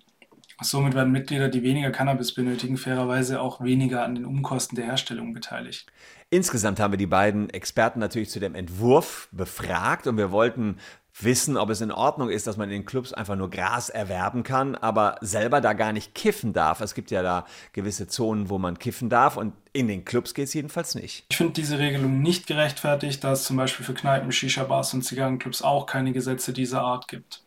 Somit 0.61 0.95
werden 0.95 1.11
Mitglieder, 1.11 1.49
die 1.49 1.61
weniger 1.61 1.91
Cannabis 1.91 2.33
benötigen, 2.33 2.77
fairerweise 2.77 3.41
auch 3.41 3.61
weniger 3.61 4.03
an 4.03 4.15
den 4.15 4.25
Umkosten 4.25 4.75
der 4.75 4.85
Herstellung 4.85 5.33
beteiligt. 5.33 5.85
Insgesamt 6.29 6.79
haben 6.79 6.93
wir 6.93 6.97
die 6.97 7.05
beiden 7.05 7.49
Experten 7.51 7.99
natürlich 7.99 8.31
zu 8.31 8.39
dem 8.39 8.55
Entwurf 8.55 9.29
befragt 9.31 10.07
und 10.07 10.17
wir 10.17 10.31
wollten 10.31 10.77
wissen, 11.19 11.57
ob 11.57 11.69
es 11.69 11.81
in 11.81 11.91
Ordnung 11.91 12.29
ist, 12.29 12.47
dass 12.47 12.57
man 12.57 12.69
in 12.69 12.81
den 12.81 12.85
Clubs 12.85 13.13
einfach 13.13 13.35
nur 13.35 13.49
Gras 13.49 13.89
erwerben 13.89 14.43
kann, 14.43 14.75
aber 14.75 15.17
selber 15.21 15.61
da 15.61 15.73
gar 15.73 15.93
nicht 15.93 16.13
kiffen 16.15 16.53
darf. 16.53 16.81
Es 16.81 16.93
gibt 16.93 17.11
ja 17.11 17.23
da 17.23 17.45
gewisse 17.73 18.07
Zonen, 18.07 18.49
wo 18.49 18.57
man 18.57 18.79
kiffen 18.79 19.09
darf 19.09 19.37
und 19.37 19.53
in 19.73 19.87
den 19.87 20.05
Clubs 20.05 20.33
geht 20.33 20.47
es 20.47 20.53
jedenfalls 20.53 20.95
nicht. 20.95 21.25
Ich 21.29 21.37
finde 21.37 21.53
diese 21.53 21.79
Regelung 21.79 22.21
nicht 22.21 22.47
gerechtfertigt, 22.47 23.23
da 23.23 23.31
es 23.33 23.43
zum 23.43 23.57
Beispiel 23.57 23.85
für 23.85 23.93
Kneipen, 23.93 24.31
Shisha-Bars 24.31 24.93
und 24.93 25.03
Zigarrenclubs 25.03 25.61
auch 25.61 25.85
keine 25.85 26.13
Gesetze 26.13 26.53
dieser 26.53 26.81
Art 26.81 27.07
gibt. 27.07 27.43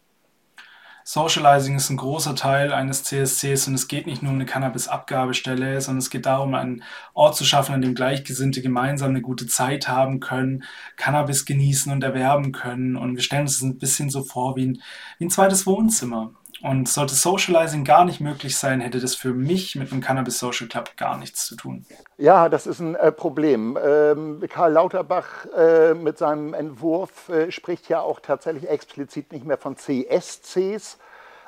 Socializing 1.13 1.75
ist 1.75 1.91
ein 1.91 1.97
großer 1.97 2.37
Teil 2.37 2.73
eines 2.73 3.03
CSCs 3.03 3.67
und 3.67 3.75
es 3.75 3.89
geht 3.89 4.07
nicht 4.07 4.23
nur 4.23 4.31
um 4.31 4.37
eine 4.37 4.47
Cannabis-Abgabestelle, 4.47 5.81
sondern 5.81 5.99
es 5.99 6.09
geht 6.09 6.25
darum, 6.25 6.55
einen 6.55 6.85
Ort 7.15 7.35
zu 7.35 7.45
schaffen, 7.45 7.75
an 7.75 7.83
dem 7.83 7.97
Gleichgesinnte 7.97 8.63
gemeinsam 8.63 9.11
eine 9.11 9.21
gute 9.21 9.49
Zeit 9.49 9.89
haben 9.89 10.21
können, 10.21 10.63
Cannabis 10.97 11.47
genießen 11.47 11.91
und 11.91 12.05
erwerben 12.05 12.53
können. 12.53 12.95
Und 12.95 13.17
wir 13.17 13.25
stellen 13.25 13.43
uns 13.43 13.55
das 13.55 13.63
ein 13.63 13.79
bisschen 13.79 14.09
so 14.09 14.23
vor 14.23 14.55
wie 14.55 14.67
ein, 14.67 14.83
wie 15.19 15.25
ein 15.25 15.31
zweites 15.31 15.67
Wohnzimmer. 15.67 16.31
Und 16.63 16.89
sollte 16.89 17.15
Socializing 17.15 17.85
gar 17.85 18.05
nicht 18.05 18.21
möglich 18.21 18.59
sein, 18.59 18.81
hätte 18.81 19.01
das 19.01 19.15
für 19.15 19.33
mich 19.33 19.77
mit 19.77 19.91
einem 19.91 20.03
Cannabis 20.03 20.39
Social 20.39 20.69
Club 20.69 20.97
gar 20.97 21.17
nichts 21.17 21.47
zu 21.47 21.57
tun. 21.57 21.87
Ja, 22.19 22.51
das 22.51 22.67
ist 22.67 22.81
ein 22.81 22.97
äh, 22.97 23.13
Problem. 23.13 23.79
Ähm, 23.83 24.43
Karl 24.49 24.73
Lauterbach 24.73 25.47
äh, 25.57 25.95
mit 25.95 26.19
seinem 26.19 26.53
Entwurf 26.53 27.31
äh, 27.31 27.51
spricht 27.51 27.89
ja 27.89 28.01
auch 28.01 28.21
tatsächlich 28.21 28.69
explizit 28.69 29.33
nicht 29.33 29.47
mehr 29.47 29.57
von 29.57 29.77
CSCs, 29.77 30.99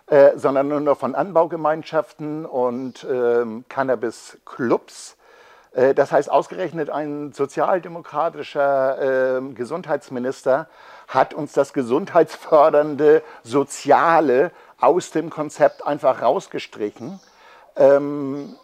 äh, 0.07 0.31
sondern 0.37 0.69
nur 0.69 0.81
noch 0.81 0.99
von 0.99 1.15
Anbaugemeinschaften 1.15 2.47
und 2.47 3.07
ähm, 3.11 3.65
Cannabis-Clubs. 3.69 5.19
Äh, 5.73 5.95
das 5.95 6.13
heißt, 6.13 6.31
ausgerechnet 6.31 6.91
ein 6.91 7.33
sozialdemokratischer 7.33 9.39
ähm, 9.39 9.55
Gesundheitsminister 9.55 10.69
hat 11.09 11.35
uns 11.35 11.53
das 11.53 11.73
gesundheitsfördernde 11.73 13.23
Soziale 13.43 14.51
aus 14.83 15.11
dem 15.11 15.31
Konzept 15.31 15.87
einfach 15.87 16.23
rausgestrichen. 16.23 17.21
Ähm, 17.77 18.57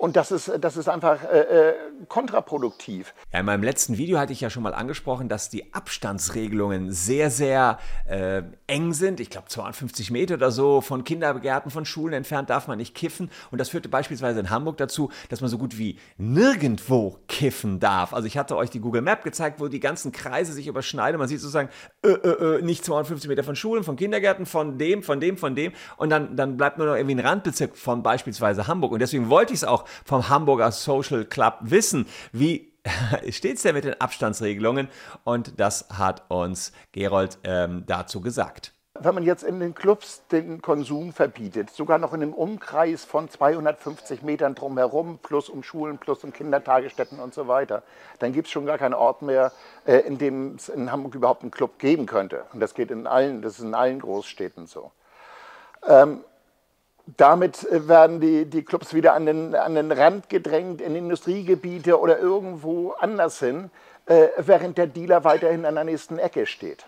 und 0.00 0.16
das 0.16 0.32
ist, 0.32 0.50
das 0.62 0.78
ist 0.78 0.88
einfach 0.88 1.22
äh, 1.24 1.40
äh, 1.40 1.74
kontraproduktiv. 2.08 3.12
Ja, 3.34 3.40
in 3.40 3.44
meinem 3.44 3.62
letzten 3.62 3.98
Video 3.98 4.18
hatte 4.18 4.32
ich 4.32 4.40
ja 4.40 4.48
schon 4.48 4.62
mal 4.62 4.72
angesprochen, 4.72 5.28
dass 5.28 5.50
die 5.50 5.74
Abstandsregelungen 5.74 6.90
sehr, 6.90 7.30
sehr 7.30 7.78
äh, 8.06 8.40
eng 8.66 8.94
sind. 8.94 9.20
Ich 9.20 9.28
glaube 9.28 9.48
250 9.48 10.10
Meter 10.10 10.36
oder 10.36 10.52
so 10.52 10.80
von 10.80 11.04
Kindergärten, 11.04 11.70
von 11.70 11.84
Schulen 11.84 12.14
entfernt 12.14 12.48
darf 12.48 12.66
man 12.66 12.78
nicht 12.78 12.94
kiffen. 12.94 13.30
Und 13.50 13.60
das 13.60 13.68
führte 13.68 13.90
beispielsweise 13.90 14.40
in 14.40 14.48
Hamburg 14.48 14.78
dazu, 14.78 15.10
dass 15.28 15.42
man 15.42 15.50
so 15.50 15.58
gut 15.58 15.76
wie 15.76 15.98
nirgendwo 16.16 17.18
kiffen 17.28 17.78
darf. 17.78 18.14
Also 18.14 18.26
ich 18.26 18.38
hatte 18.38 18.56
euch 18.56 18.70
die 18.70 18.80
Google 18.80 19.02
Map 19.02 19.22
gezeigt, 19.22 19.60
wo 19.60 19.68
die 19.68 19.80
ganzen 19.80 20.12
Kreise 20.12 20.54
sich 20.54 20.66
überschneiden. 20.66 21.18
Man 21.18 21.28
sieht 21.28 21.40
sozusagen 21.40 21.68
äh, 22.02 22.08
äh, 22.08 22.56
äh 22.56 22.62
nicht 22.62 22.86
250 22.86 23.28
Meter 23.28 23.44
von 23.44 23.54
Schulen, 23.54 23.84
von 23.84 23.96
Kindergärten, 23.96 24.46
von 24.46 24.78
dem, 24.78 25.02
von 25.02 25.20
dem, 25.20 25.36
von 25.36 25.54
dem. 25.54 25.74
Und 25.98 26.08
dann, 26.08 26.36
dann 26.36 26.56
bleibt 26.56 26.78
nur 26.78 26.86
noch 26.86 26.94
irgendwie 26.94 27.16
ein 27.16 27.26
Randbezirk 27.26 27.76
von 27.76 28.02
beispielsweise 28.02 28.66
Hamburg. 28.66 28.92
Und 28.92 29.00
deswegen 29.00 29.28
wollte 29.28 29.52
ich 29.52 29.58
es 29.58 29.64
auch 29.64 29.84
vom 30.04 30.28
Hamburger 30.28 30.72
Social 30.72 31.24
Club 31.24 31.58
wissen. 31.60 32.06
Wie 32.32 32.72
steht 33.30 33.56
es 33.56 33.62
denn 33.62 33.74
mit 33.74 33.84
den 33.84 34.00
Abstandsregelungen? 34.00 34.88
Und 35.24 35.58
das 35.60 35.86
hat 35.90 36.30
uns 36.30 36.72
Gerold 36.92 37.38
ähm, 37.44 37.84
dazu 37.86 38.20
gesagt. 38.20 38.72
Wenn 38.94 39.14
man 39.14 39.22
jetzt 39.22 39.44
in 39.44 39.60
den 39.60 39.74
Clubs 39.74 40.26
den 40.32 40.60
Konsum 40.60 41.12
verbietet, 41.12 41.70
sogar 41.70 41.98
noch 41.98 42.12
in 42.12 42.22
einem 42.22 42.34
Umkreis 42.34 43.04
von 43.04 43.30
250 43.30 44.22
Metern 44.22 44.54
drumherum, 44.54 45.18
plus 45.22 45.48
um 45.48 45.62
Schulen, 45.62 45.96
plus 45.98 46.24
um 46.24 46.32
Kindertagesstätten 46.32 47.18
und 47.18 47.32
so 47.32 47.46
weiter, 47.46 47.82
dann 48.18 48.32
gibt 48.32 48.48
es 48.48 48.52
schon 48.52 48.66
gar 48.66 48.78
keinen 48.78 48.94
Ort 48.94 49.22
mehr, 49.22 49.52
äh, 49.86 49.98
in 50.00 50.18
dem 50.18 50.56
es 50.56 50.68
in 50.68 50.90
Hamburg 50.90 51.14
überhaupt 51.14 51.42
einen 51.42 51.52
Club 51.52 51.78
geben 51.78 52.06
könnte. 52.06 52.44
Und 52.52 52.60
das 52.60 52.74
geht 52.74 52.90
in 52.90 53.06
allen, 53.06 53.42
das 53.42 53.54
ist 53.58 53.64
in 53.64 53.74
allen 53.74 54.00
Großstädten 54.00 54.66
so. 54.66 54.90
Ähm, 55.86 56.24
damit 57.06 57.64
äh, 57.64 57.88
werden 57.88 58.20
die, 58.20 58.46
die 58.46 58.64
Clubs 58.64 58.94
wieder 58.94 59.14
an 59.14 59.26
den, 59.26 59.54
an 59.54 59.74
den 59.74 59.92
Rand 59.92 60.28
gedrängt, 60.28 60.80
in 60.80 60.94
Industriegebiete 60.94 61.98
oder 61.98 62.18
irgendwo 62.18 62.92
anders 62.92 63.38
hin, 63.38 63.70
äh, 64.06 64.28
während 64.38 64.78
der 64.78 64.86
Dealer 64.86 65.24
weiterhin 65.24 65.64
an 65.64 65.74
der 65.74 65.84
nächsten 65.84 66.18
Ecke 66.18 66.46
steht. 66.46 66.86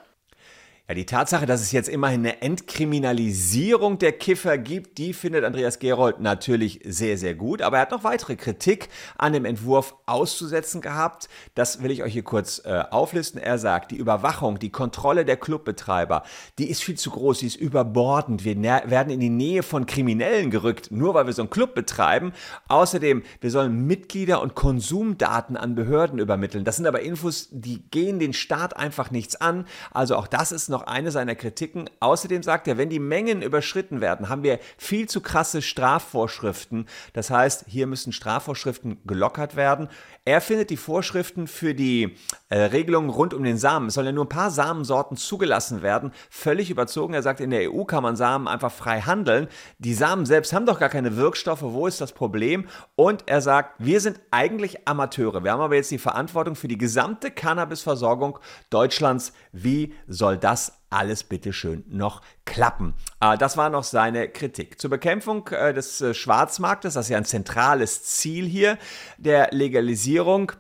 Ja, 0.89 0.97
die 0.97 1.07
Tatsache, 1.07 1.47
dass 1.47 1.61
es 1.61 1.71
jetzt 1.71 1.89
immerhin 1.89 2.27
eine 2.27 2.43
Entkriminalisierung 2.43 3.99
der 3.99 4.11
Kiffer 4.11 4.59
gibt, 4.59 4.99
die 4.99 5.13
findet 5.13 5.45
Andreas 5.45 5.79
Gerold 5.79 6.19
natürlich 6.19 6.81
sehr, 6.85 7.17
sehr 7.17 7.37
gut. 7.37 7.63
Aber 7.63 7.77
er 7.77 7.83
hat 7.83 7.93
noch 7.93 8.03
weitere 8.03 8.35
Kritik 8.35 8.89
an 9.17 9.33
dem 9.33 9.45
Entwurf 9.45 9.95
auszusetzen 10.07 10.81
gehabt. 10.81 11.29
Das 11.55 11.85
will 11.85 11.93
ich 11.93 12.03
euch 12.03 12.13
hier 12.13 12.25
kurz 12.25 12.63
äh, 12.65 12.83
auflisten. 12.91 13.41
Er 13.41 13.59
sagt, 13.59 13.93
die 13.93 13.97
Überwachung, 13.97 14.59
die 14.59 14.73
Kontrolle 14.73 15.25
der 15.25 15.37
Clubbetreiber, 15.37 16.25
die 16.59 16.69
ist 16.69 16.83
viel 16.83 16.97
zu 16.99 17.11
groß, 17.11 17.39
die 17.39 17.47
ist 17.47 17.57
überbordend. 17.57 18.45
Wir 18.45 18.61
werden 18.61 19.13
in 19.13 19.21
die 19.21 19.31
Nähe 19.31 19.63
von 19.63 19.87
Kriminellen 19.87 20.51
gerückt, 20.51 20.91
nur 20.91 21.15
weil 21.15 21.27
wir 21.27 21.33
so 21.33 21.43
einen 21.43 21.51
Club 21.51 21.77
betreiben. 21.77 22.33
Außerdem, 22.67 23.23
wir 23.41 23.51
sollen 23.53 23.87
Mitglieder 23.87 24.43
und 24.43 24.57
Konsumdaten 24.57 25.57
an 25.57 25.77
Behörden 25.77 26.19
übermitteln. 26.19 26.65
Das 26.65 26.75
sind 26.75 26.89
aber 26.89 27.03
Infos, 27.03 27.51
die 27.53 27.89
gehen 27.89 28.19
den 28.19 28.33
Staat 28.33 28.77
einfach 28.77 29.13
nichts 29.13 29.37
an. 29.41 29.65
Also 29.93 30.17
auch 30.17 30.27
das 30.27 30.51
ist 30.51 30.72
noch 30.73 30.83
eine 30.83 31.13
seiner 31.13 31.37
Kritiken. 31.37 31.89
Außerdem 32.01 32.43
sagt 32.43 32.67
er, 32.67 32.79
wenn 32.79 32.91
die 32.91 32.99
Mengen 32.99 33.43
überschritten 33.43 34.01
werden, 34.01 34.29
haben 34.29 34.43
wir 34.43 34.59
viel 34.77 35.09
zu 35.09 35.21
krasse 35.21 35.63
Strafvorschriften. 35.63 36.87
Das 37.13 37.31
heißt, 37.31 37.67
hier 37.69 37.87
müssen 37.87 38.13
Strafvorschriften 38.13 38.99
gelockert 39.07 39.55
werden. 39.55 39.89
Er 40.25 40.41
findet 40.41 40.71
die 40.71 40.77
Vorschriften 40.77 41.49
für 41.49 41.75
die 41.75 42.17
äh, 42.49 42.59
Regelungen 42.59 43.11
rund 43.11 43.35
um 43.35 43.43
den 43.43 43.59
Samen, 43.59 43.89
es 43.89 43.95
sollen 43.95 44.07
ja 44.07 44.13
nur 44.13 44.25
ein 44.25 44.29
paar 44.29 44.53
Samensorten 44.53 45.17
zugelassen 45.17 45.83
werden, 45.83 46.13
völlig 46.31 46.71
überzogen. 46.71 47.13
Er 47.13 47.23
sagt, 47.23 47.41
in 47.41 47.51
der 47.51 47.73
EU 47.73 47.83
kann 47.83 48.05
man 48.05 48.15
Samen 48.15 48.47
einfach 48.47 48.71
frei 48.71 49.01
handeln. 49.01 49.49
Die 49.79 49.95
Samen 49.95 50.25
selbst 50.25 50.53
haben 50.53 50.65
doch 50.65 50.79
gar 50.79 50.91
keine 50.91 51.17
Wirkstoffe. 51.17 51.63
Wo 51.63 51.89
ist 51.89 52.01
das 52.01 52.13
Problem? 52.13 52.69
Und 52.95 53.25
er 53.27 53.41
sagt, 53.41 53.75
wir 53.79 54.01
sind 54.01 54.21
eigentlich 54.31 54.87
Amateure. 54.87 55.43
Wir 55.43 55.53
haben 55.53 55.61
aber 55.61 55.75
jetzt 55.75 55.91
die 55.91 55.99
Verantwortung 55.99 56.55
für 56.55 56.69
die 56.69 56.79
gesamte 56.79 57.33
Cannabisversorgung 57.33 58.39
Deutschlands. 58.71 59.33
Wie 59.51 59.93
soll 60.07 60.39
das 60.39 60.62
alles 60.93 61.25
bitteschön 61.25 61.85
noch 61.89 62.21
klappen. 62.45 62.95
Äh, 63.21 63.39
das 63.39 63.57
war 63.57 63.71
noch 63.71 63.85
seine 63.85 64.29
Kritik. 64.29 64.81
Zur 64.81 64.91
Bekämpfung 64.91 65.49
äh, 65.49 65.73
des 65.73 66.01
äh, 66.01 66.15
Schwarzmarktes, 66.15 66.95
das 66.95 67.07
ist 67.07 67.11
ja 67.11 67.19
ein 67.19 67.25
zentrales 67.25 68.05
Ziel 68.05 68.47
hier 68.47 68.79
der 69.19 69.49
Legalisierung, 69.53 70.53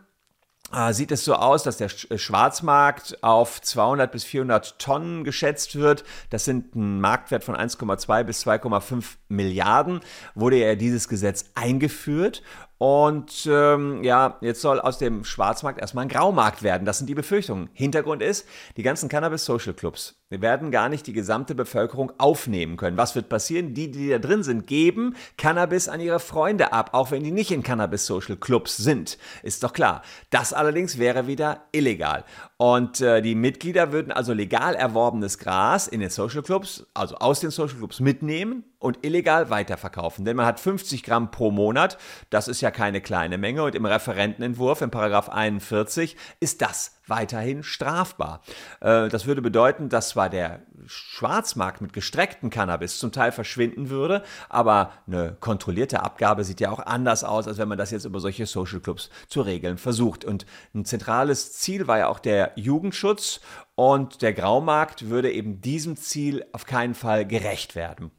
sieht 0.92 1.12
es 1.12 1.22
so 1.22 1.34
aus, 1.34 1.64
dass 1.64 1.76
der 1.76 1.90
Schwarzmarkt 1.90 3.22
auf 3.22 3.60
200 3.60 4.10
bis 4.10 4.24
400 4.24 4.78
Tonnen 4.78 5.22
geschätzt 5.22 5.76
wird. 5.76 6.02
Das 6.30 6.46
sind 6.46 6.74
ein 6.74 6.98
Marktwert 6.98 7.44
von 7.44 7.54
1,2 7.54 8.24
bis 8.24 8.46
2,5 8.46 9.04
Milliarden. 9.28 10.00
Wurde 10.34 10.56
ja 10.56 10.74
dieses 10.74 11.08
Gesetz 11.08 11.50
eingeführt 11.54 12.42
und 12.82 13.46
ähm, 13.48 14.02
ja, 14.02 14.38
jetzt 14.40 14.60
soll 14.60 14.80
aus 14.80 14.98
dem 14.98 15.22
Schwarzmarkt 15.22 15.80
erstmal 15.80 16.04
ein 16.04 16.08
Graumarkt 16.08 16.64
werden. 16.64 16.84
Das 16.84 16.98
sind 16.98 17.06
die 17.06 17.14
Befürchtungen. 17.14 17.70
Hintergrund 17.74 18.24
ist, 18.24 18.44
die 18.76 18.82
ganzen 18.82 19.08
Cannabis-Social 19.08 19.74
Clubs 19.74 20.16
werden 20.30 20.72
gar 20.72 20.88
nicht 20.88 21.06
die 21.06 21.12
gesamte 21.12 21.54
Bevölkerung 21.54 22.12
aufnehmen 22.18 22.76
können. 22.76 22.96
Was 22.96 23.14
wird 23.14 23.28
passieren? 23.28 23.74
Die, 23.74 23.92
die 23.92 24.08
da 24.08 24.18
drin 24.18 24.42
sind, 24.42 24.66
geben 24.66 25.14
Cannabis 25.36 25.88
an 25.88 26.00
ihre 26.00 26.18
Freunde 26.18 26.72
ab, 26.72 26.90
auch 26.92 27.12
wenn 27.12 27.22
die 27.22 27.30
nicht 27.30 27.52
in 27.52 27.62
Cannabis-Social 27.62 28.36
Clubs 28.36 28.78
sind. 28.78 29.16
Ist 29.44 29.62
doch 29.62 29.74
klar. 29.74 30.02
Das 30.30 30.52
allerdings 30.52 30.98
wäre 30.98 31.28
wieder 31.28 31.66
illegal. 31.70 32.24
Und 32.56 33.00
äh, 33.00 33.22
die 33.22 33.36
Mitglieder 33.36 33.92
würden 33.92 34.10
also 34.10 34.32
legal 34.32 34.74
erworbenes 34.74 35.38
Gras 35.38 35.86
in 35.86 36.00
den 36.00 36.10
Social 36.10 36.42
Clubs, 36.42 36.84
also 36.94 37.14
aus 37.16 37.38
den 37.38 37.50
Social 37.50 37.76
Clubs 37.76 38.00
mitnehmen 38.00 38.64
und 38.82 39.04
illegal 39.04 39.50
weiterverkaufen. 39.50 40.24
Denn 40.24 40.36
man 40.36 40.46
hat 40.46 40.58
50 40.58 41.02
Gramm 41.02 41.30
pro 41.30 41.50
Monat. 41.50 41.98
Das 42.30 42.48
ist 42.48 42.60
ja 42.60 42.71
keine 42.72 43.00
kleine 43.00 43.38
Menge. 43.38 43.62
Und 43.62 43.74
im 43.74 43.84
Referentenentwurf, 43.84 44.80
in 44.80 44.90
Paragraph 44.90 45.28
41, 45.28 46.16
ist 46.40 46.62
das 46.62 46.98
weiterhin 47.06 47.62
strafbar. 47.62 48.42
Äh, 48.80 49.08
das 49.08 49.26
würde 49.26 49.42
bedeuten, 49.42 49.88
dass 49.88 50.10
zwar 50.10 50.30
der 50.30 50.62
Schwarzmarkt 50.86 51.80
mit 51.80 51.92
gestrecktem 51.92 52.50
Cannabis 52.50 52.98
zum 52.98 53.12
Teil 53.12 53.32
verschwinden 53.32 53.90
würde, 53.90 54.22
aber 54.48 54.92
eine 55.06 55.36
kontrollierte 55.38 56.02
Abgabe 56.02 56.44
sieht 56.44 56.60
ja 56.60 56.70
auch 56.70 56.80
anders 56.80 57.24
aus, 57.24 57.46
als 57.46 57.58
wenn 57.58 57.68
man 57.68 57.78
das 57.78 57.90
jetzt 57.90 58.04
über 58.04 58.20
solche 58.20 58.46
Social 58.46 58.80
Clubs 58.80 59.10
zu 59.28 59.42
regeln 59.42 59.78
versucht. 59.78 60.24
Und 60.24 60.46
ein 60.74 60.84
zentrales 60.84 61.52
Ziel 61.52 61.86
war 61.86 61.98
ja 61.98 62.08
auch 62.08 62.18
der 62.18 62.52
Jugendschutz 62.56 63.40
und 63.74 64.22
der 64.22 64.32
Graumarkt 64.32 65.08
würde 65.08 65.30
eben 65.30 65.60
diesem 65.60 65.96
Ziel 65.96 66.44
auf 66.52 66.66
keinen 66.66 66.94
Fall 66.94 67.26
gerecht 67.26 67.74
werden. 67.74 68.10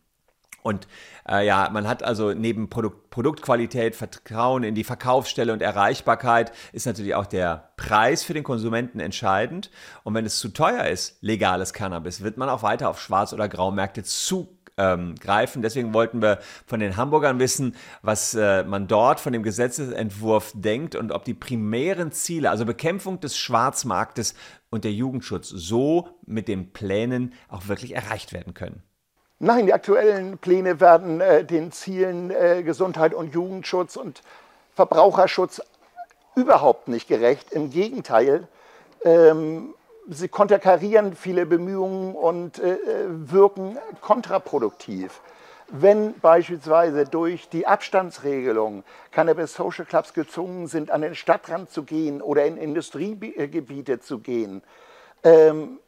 Und 0.63 0.87
äh, 1.29 1.45
ja, 1.45 1.69
man 1.71 1.87
hat 1.87 2.03
also 2.03 2.33
neben 2.33 2.69
Produkt, 2.69 3.09
Produktqualität, 3.09 3.95
Vertrauen 3.95 4.63
in 4.63 4.73
die 4.73 4.83
Verkaufsstelle 4.83 5.53
und 5.53 5.61
Erreichbarkeit 5.61 6.51
ist 6.71 6.87
natürlich 6.87 7.15
auch 7.15 7.27
der 7.27 7.73
Preis 7.77 8.23
für 8.23 8.33
den 8.33 8.43
Konsumenten 8.43 8.99
entscheidend. 8.99 9.69
Und 10.03 10.15
wenn 10.15 10.25
es 10.25 10.39
zu 10.39 10.49
teuer 10.49 10.85
ist, 10.85 11.17
legales 11.21 11.73
Cannabis, 11.73 12.23
wird 12.23 12.37
man 12.37 12.49
auch 12.49 12.63
weiter 12.63 12.89
auf 12.89 12.99
Schwarz- 12.99 13.33
oder 13.33 13.47
Graumärkte 13.47 14.03
zu 14.03 14.57
ähm. 14.77 15.15
Deswegen 15.57 15.93
wollten 15.93 16.21
wir 16.21 16.39
von 16.65 16.79
den 16.79 16.97
Hamburgern 16.97 17.39
wissen, 17.39 17.75
was 18.01 18.33
äh, 18.33 18.63
man 18.63 18.87
dort 18.87 19.19
von 19.19 19.33
dem 19.33 19.43
Gesetzesentwurf 19.43 20.53
denkt 20.55 20.95
und 20.95 21.11
ob 21.11 21.25
die 21.25 21.33
primären 21.33 22.11
Ziele, 22.11 22.49
also 22.49 22.65
Bekämpfung 22.65 23.19
des 23.19 23.37
Schwarzmarktes 23.37 24.33
und 24.69 24.83
der 24.83 24.93
Jugendschutz, 24.93 25.49
so 25.49 26.09
mit 26.25 26.47
den 26.47 26.73
Plänen 26.73 27.33
auch 27.47 27.67
wirklich 27.67 27.95
erreicht 27.95 28.33
werden 28.33 28.53
können. 28.53 28.81
Nein, 29.45 29.65
die 29.65 29.73
aktuellen 29.73 30.37
Pläne 30.37 30.79
werden 30.79 31.19
äh, 31.19 31.43
den 31.43 31.73
Zielen 31.73 32.31
äh, 32.31 32.63
Gesundheit 32.63 33.13
und 33.13 33.33
Jugendschutz 33.33 33.97
und 33.97 34.21
Verbraucherschutz 34.73 35.61
überhaupt 36.33 36.87
nicht 36.87 37.09
gerecht. 37.09 37.51
Im 37.51 37.69
Gegenteil, 37.69 38.47
ähm, 39.03 39.73
sie 40.07 40.29
konterkarieren 40.29 41.13
viele 41.13 41.45
Bemühungen 41.45 42.15
und 42.15 42.57
äh, 42.59 42.77
wirken 43.09 43.77
kontraproduktiv. 43.99 45.19
Wenn 45.67 46.17
beispielsweise 46.21 47.03
durch 47.03 47.49
die 47.49 47.67
Abstandsregelung 47.67 48.85
Cannabis 49.11 49.55
Social 49.55 49.83
Clubs 49.83 50.13
gezwungen 50.13 50.67
sind, 50.67 50.89
an 50.89 51.01
den 51.01 51.15
Stadtrand 51.15 51.69
zu 51.69 51.83
gehen 51.83 52.21
oder 52.21 52.45
in 52.45 52.55
Industriegebiete 52.55 53.99
zu 53.99 54.19
gehen, 54.19 54.63
ähm, 55.25 55.79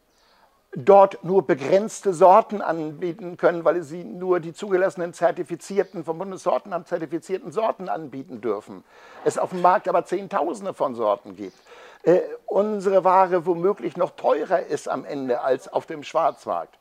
dort 0.76 1.24
nur 1.24 1.48
begrenzte 1.48 2.14
Sorten 2.14 2.62
anbieten 2.62 3.38
können, 3.38 3.64
weil 3.64 3.82
sie 3.84 4.04
nur 4.04 4.40
die 4.40 4.54
zugelassenen 4.54 5.14
zertifizierten, 5.14 6.04
vom 6.04 6.18
Bundessortenamt 6.18 6.88
zertifizierten 6.88 7.52
Sorten 7.52 7.90
anbieten 7.90 8.42
dürfen. 8.42 8.84
Es 9.24 9.38
auf 9.38 9.52
dem 9.52 9.62
Markt 9.62 9.88
aber 9.88 10.06
Zehntausende 10.06 10.74
von 10.74 10.96
Sorten 10.96 11.36
gibt. 11.36 11.58
Äh, 12.04 12.22
unsere 12.46 13.04
Ware 13.04 13.46
womöglich 13.46 13.98
noch 13.98 14.12
teurer 14.12 14.66
ist 14.66 14.90
am 14.90 15.06
Ende 15.06 15.42
als 15.42 15.72
auf 15.72 15.86
dem 15.86 16.04
Schwarzmarkt. 16.04 16.78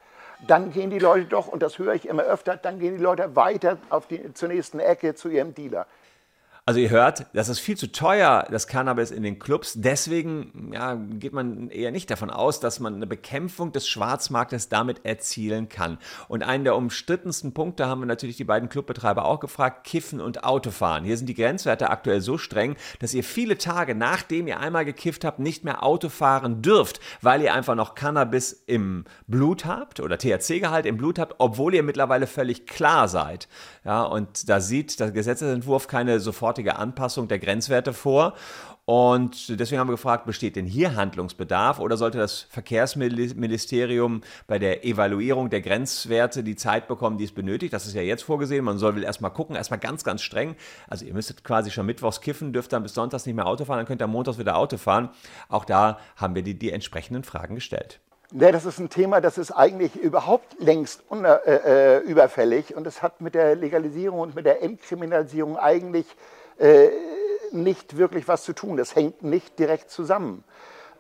Dann 0.47 0.73
gehen 0.73 0.91
die 0.91 0.99
Leute 0.99 1.27
doch, 1.27 1.47
und 1.47 1.63
das 1.63 1.79
höre 1.79 1.95
ich 1.95 2.07
immer 2.07 2.25
öfter, 2.25 2.57
dann 2.57 2.79
gehen 2.79 2.97
die 2.97 3.03
Leute 3.03 3.37
weiter 3.37 3.79
auf 3.89 4.07
die, 4.07 4.35
zur 4.35 4.49
nächsten 4.49 4.81
Ecke 4.81 5.15
zu 5.15 5.29
ihrem 5.29 5.55
Dealer. 5.55 5.87
Also 6.67 6.81
ihr 6.81 6.89
hört, 6.89 7.27
das 7.35 7.51
ist 7.51 7.59
viel 7.59 7.77
zu 7.77 7.93
teuer, 7.93 8.47
das 8.51 8.67
Cannabis 8.67 9.11
in 9.11 9.23
den 9.23 9.39
Clubs. 9.39 9.75
Deswegen 9.77 10.71
ja, 10.73 10.95
geht 10.95 11.35
man 11.35 11.69
eher 11.69 11.91
nicht 11.91 12.11
davon 12.11 12.31
aus, 12.31 12.59
dass 12.59 12.81
man 12.81 12.95
eine 12.95 13.07
Bekämpfung 13.07 13.71
des 13.73 13.87
Schwarzmarktes 13.87 14.71
damit 14.71 15.05
erzielen 15.05 15.69
kann. 15.69 15.99
Und 16.27 16.43
einen 16.43 16.65
der 16.65 16.75
umstrittensten 16.77 17.53
Punkte 17.53 17.87
haben 17.87 18.01
wir 18.01 18.07
natürlich 18.07 18.39
die 18.39 18.45
beiden 18.45 18.71
Clubbetreiber 18.71 19.27
auch 19.27 19.41
gefragt, 19.41 19.85
Kiffen 19.85 20.23
und 20.23 20.45
Autofahren. 20.45 21.05
Hier 21.05 21.19
sind 21.19 21.27
die 21.27 21.35
Grenzwerte 21.35 21.91
aktuell 21.91 22.23
so 22.23 22.39
streng, 22.39 22.77
dass 22.99 23.13
ihr 23.13 23.25
viele 23.25 23.59
Tage, 23.59 23.95
nachdem 23.95 24.47
ihr 24.47 24.59
einmal 24.59 24.87
gekifft 24.87 25.27
habt, 25.27 25.41
nicht 25.41 25.65
mehr 25.65 25.83
Auto 25.83 26.09
fahren 26.09 26.63
dürft, 26.63 26.99
weil 27.21 27.43
ihr 27.43 27.53
einfach 27.53 27.75
noch 27.75 27.95
Cannabis 27.95 28.65
im 28.67 29.05
Blut 29.27 29.67
habt 29.67 30.01
oder 30.01 30.17
THC-Gehalt 30.17 30.87
im 30.87 30.97
Blut 30.97 31.19
habt, 31.19 31.35
obwohl 31.37 31.75
ihr 31.75 31.83
mittlerweile 31.83 32.27
völlig 32.27 32.67
klar 32.67 33.07
seid. 33.07 33.49
Ja, 33.85 34.03
und 34.05 34.49
da 34.49 34.61
sieht 34.61 34.99
der 34.99 35.11
Gesetzesentwurf 35.11 35.89
keine 35.89 36.21
sofortige 36.55 36.77
Anpassung 36.77 37.27
der 37.27 37.41
Grenzwerte 37.41 37.93
vor. 37.93 38.35
Und 38.87 39.59
deswegen 39.59 39.81
haben 39.81 39.89
wir 39.89 39.95
gefragt, 39.95 40.27
besteht 40.27 40.57
denn 40.57 40.67
hier 40.67 40.95
Handlungsbedarf 40.95 41.81
oder 41.81 41.97
sollte 41.97 42.19
das 42.19 42.43
Verkehrsministerium 42.51 44.21
bei 44.47 44.59
der 44.59 44.85
Evaluierung 44.85 45.49
der 45.49 45.63
Grenzwerte 45.63 46.45
die 46.45 46.55
Zeit 46.55 46.87
bekommen, 46.87 47.17
die 47.17 47.25
es 47.25 47.33
benötigt? 47.33 47.73
Das 47.73 47.87
ist 47.87 47.95
ja 47.95 48.03
jetzt 48.03 48.25
vorgesehen. 48.25 48.63
Man 48.63 48.77
soll 48.77 49.03
erstmal 49.03 49.31
gucken, 49.33 49.57
erstmal 49.57 49.81
ganz, 49.81 50.05
ganz 50.05 50.21
streng. 50.21 50.55
Also 50.87 51.07
ihr 51.07 51.15
müsstet 51.15 51.45
quasi 51.45 51.71
schon 51.71 51.87
mittwochs 51.87 52.21
kiffen, 52.21 52.53
dürft 52.53 52.75
dann 52.75 52.83
bis 52.83 52.93
sonntags 52.93 53.25
nicht 53.25 53.35
mehr 53.35 53.47
Auto 53.47 53.65
fahren, 53.65 53.79
dann 53.79 53.87
könnt 53.87 54.03
ihr 54.03 54.07
Montags 54.07 54.39
wieder 54.39 54.57
Auto 54.59 54.77
fahren. 54.77 55.09
Auch 55.49 55.65
da 55.65 55.99
haben 56.17 56.35
wir 56.35 56.43
die, 56.43 56.59
die 56.59 56.71
entsprechenden 56.71 57.25
Fragen 57.25 57.55
gestellt. 57.55 58.01
Ja, 58.33 58.53
das 58.53 58.67
ist 58.67 58.81
ein 58.81 58.91
Thema, 58.91 59.21
das 59.21 59.39
ist 59.39 59.53
eigentlich 59.53 59.97
überhaupt 59.97 60.57
längst 60.59 61.05
äh, 61.11 61.55
äh, 61.55 61.99
überfällig 62.01 62.75
und 62.75 62.87
es 62.87 63.01
hat 63.01 63.21
mit 63.21 63.35
der 63.35 63.55
Legalisierung 63.55 64.19
und 64.19 64.35
mit 64.35 64.45
der 64.45 64.63
Entkriminalisierung 64.63 65.57
eigentlich 65.57 66.07
äh, 66.59 66.89
nicht 67.53 67.97
wirklich 67.97 68.29
was 68.29 68.45
zu 68.45 68.53
tun. 68.53 68.77
Das 68.77 68.95
hängt 68.95 69.23
nicht 69.23 69.59
direkt 69.59 69.91
zusammen. 69.91 70.45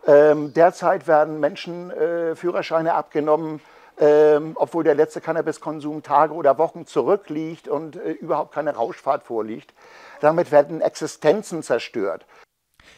Ähm, 0.06 0.52
derzeit 0.52 1.08
werden 1.08 1.40
Menschen 1.40 1.90
äh, 1.90 2.36
Führerscheine 2.36 2.94
abgenommen, 2.94 3.60
ähm, 3.98 4.52
obwohl 4.56 4.84
der 4.84 4.94
letzte 4.94 5.20
Cannabiskonsum 5.20 6.02
Tage 6.02 6.34
oder 6.34 6.58
Wochen 6.58 6.86
zurückliegt 6.86 7.68
und 7.68 7.96
äh, 7.96 8.10
überhaupt 8.10 8.52
keine 8.52 8.74
Rauschfahrt 8.74 9.22
vorliegt. 9.22 9.72
Damit 10.20 10.52
werden 10.52 10.80
Existenzen 10.80 11.62
zerstört. 11.62 12.26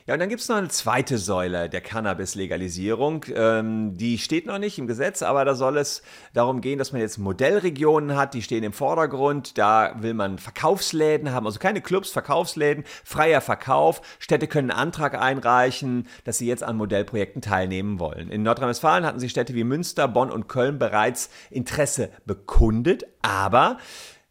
Ja, 0.06 0.14
und 0.14 0.20
dann 0.20 0.28
gibt 0.28 0.40
es 0.40 0.48
noch 0.48 0.56
eine 0.56 0.68
zweite 0.68 1.18
Säule 1.18 1.68
der 1.68 1.80
Cannabis-Legalisierung. 1.80 3.24
Ähm, 3.34 3.96
die 3.96 4.18
steht 4.18 4.46
noch 4.46 4.58
nicht 4.58 4.78
im 4.78 4.86
Gesetz, 4.86 5.22
aber 5.22 5.44
da 5.44 5.54
soll 5.54 5.78
es 5.78 6.02
darum 6.32 6.60
gehen, 6.60 6.78
dass 6.78 6.92
man 6.92 7.00
jetzt 7.00 7.18
Modellregionen 7.18 8.16
hat, 8.16 8.34
die 8.34 8.42
stehen 8.42 8.62
im 8.62 8.72
Vordergrund. 8.72 9.58
Da 9.58 9.96
will 9.98 10.14
man 10.14 10.38
Verkaufsläden 10.38 11.32
haben, 11.32 11.46
also 11.46 11.58
keine 11.58 11.80
Clubs, 11.80 12.10
Verkaufsläden, 12.10 12.84
freier 13.04 13.40
Verkauf. 13.40 14.00
Städte 14.18 14.46
können 14.46 14.70
einen 14.70 14.80
Antrag 14.80 15.20
einreichen, 15.20 16.06
dass 16.24 16.38
sie 16.38 16.46
jetzt 16.46 16.62
an 16.62 16.76
Modellprojekten 16.76 17.42
teilnehmen 17.42 17.98
wollen. 17.98 18.30
In 18.30 18.42
Nordrhein-Westfalen 18.44 19.04
hatten 19.04 19.18
sich 19.18 19.32
Städte 19.32 19.54
wie 19.54 19.64
Münster, 19.64 20.06
Bonn 20.06 20.30
und 20.30 20.48
Köln 20.48 20.78
bereits 20.78 21.30
Interesse 21.50 22.10
bekundet, 22.26 23.06
aber 23.22 23.78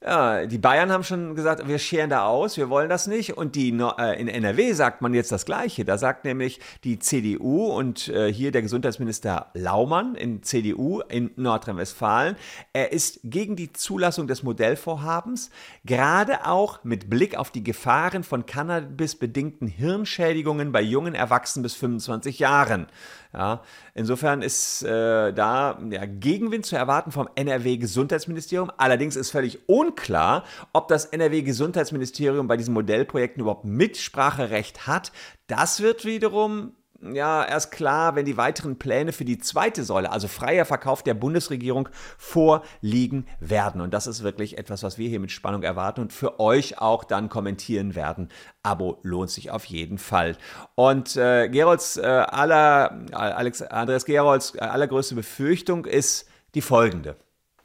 ja, 0.03 0.45
die 0.45 0.59
Bayern 0.59 0.91
haben 0.91 1.03
schon 1.03 1.35
gesagt, 1.35 1.67
wir 1.67 1.79
scheren 1.79 2.11
da 2.11 2.27
aus, 2.27 2.57
wir 2.57 2.69
wollen 2.69 2.89
das 2.89 3.07
nicht. 3.07 3.37
Und 3.37 3.55
die, 3.55 3.69
äh, 3.69 4.21
in 4.21 4.27
NRW 4.27 4.73
sagt 4.73 5.01
man 5.01 5.13
jetzt 5.13 5.31
das 5.31 5.45
Gleiche. 5.45 5.83
Da 5.83 5.97
sagt 5.97 6.25
nämlich 6.25 6.59
die 6.83 6.99
CDU 6.99 7.67
und 7.67 8.09
äh, 8.09 8.31
hier 8.31 8.51
der 8.51 8.61
Gesundheitsminister 8.61 9.47
Laumann 9.53 10.13
in 10.15 10.43
CDU 10.43 11.01
in 11.01 11.31
Nordrhein-Westfalen, 11.37 12.35
er 12.73 12.91
ist 12.91 13.19
gegen 13.23 13.55
die 13.55 13.73
Zulassung 13.73 14.27
des 14.27 14.43
Modellvorhabens, 14.43 15.49
gerade 15.85 16.45
auch 16.45 16.83
mit 16.83 17.09
Blick 17.09 17.35
auf 17.35 17.49
die 17.49 17.63
Gefahren 17.63 18.23
von 18.23 18.45
Cannabis-bedingten 18.45 19.67
Hirnschädigungen 19.67 20.71
bei 20.71 20.81
jungen 20.81 21.15
Erwachsenen 21.15 21.63
bis 21.63 21.73
25 21.73 22.37
Jahren. 22.37 22.87
Ja, 23.35 23.63
insofern 23.93 24.41
ist 24.41 24.81
äh, 24.83 25.33
da 25.33 25.77
ja, 25.89 26.05
Gegenwind 26.05 26.65
zu 26.65 26.77
erwarten 26.77 27.11
vom 27.11 27.27
NRW-Gesundheitsministerium. 27.35 28.71
Allerdings 28.77 29.17
ist 29.17 29.31
völlig 29.31 29.67
unklar, 29.67 30.45
ob 30.71 30.87
das 30.87 31.03
NRW-Gesundheitsministerium 31.03 32.47
bei 32.47 32.55
diesen 32.55 32.73
Modellprojekten 32.73 33.41
überhaupt 33.41 33.65
Mitspracherecht 33.65 34.87
hat. 34.87 35.11
Das 35.47 35.81
wird 35.81 36.05
wiederum 36.05 36.71
ja 37.01 37.43
erst 37.45 37.71
klar, 37.71 38.15
wenn 38.15 38.25
die 38.25 38.37
weiteren 38.37 38.77
Pläne 38.77 39.11
für 39.11 39.25
die 39.25 39.37
zweite 39.37 39.83
Säule, 39.83 40.11
also 40.11 40.27
freier 40.27 40.65
Verkauf 40.65 41.03
der 41.03 41.13
Bundesregierung, 41.13 41.89
vorliegen 42.17 43.27
werden. 43.39 43.81
Und 43.81 43.93
das 43.93 44.07
ist 44.07 44.23
wirklich 44.23 44.57
etwas, 44.57 44.83
was 44.83 44.97
wir 44.97 45.09
hier 45.09 45.19
mit 45.19 45.31
Spannung 45.31 45.63
erwarten 45.63 46.01
und 46.01 46.13
für 46.13 46.39
euch 46.39 46.79
auch 46.79 47.03
dann 47.03 47.29
kommentieren 47.29 47.95
werden. 47.95 48.29
Abo 48.63 48.99
lohnt 49.03 49.29
sich 49.29 49.51
auf 49.51 49.65
jeden 49.65 49.97
Fall. 49.97 50.37
Und 50.75 51.15
äh, 51.17 51.49
Gerolds 51.49 51.97
äh, 51.97 52.05
aller, 52.05 53.05
Alex, 53.11 53.61
Andreas 53.61 54.05
Gerolds 54.05 54.55
äh, 54.55 54.59
allergrößte 54.59 55.15
Befürchtung 55.15 55.85
ist 55.85 56.27
die 56.55 56.61
folgende. 56.61 57.15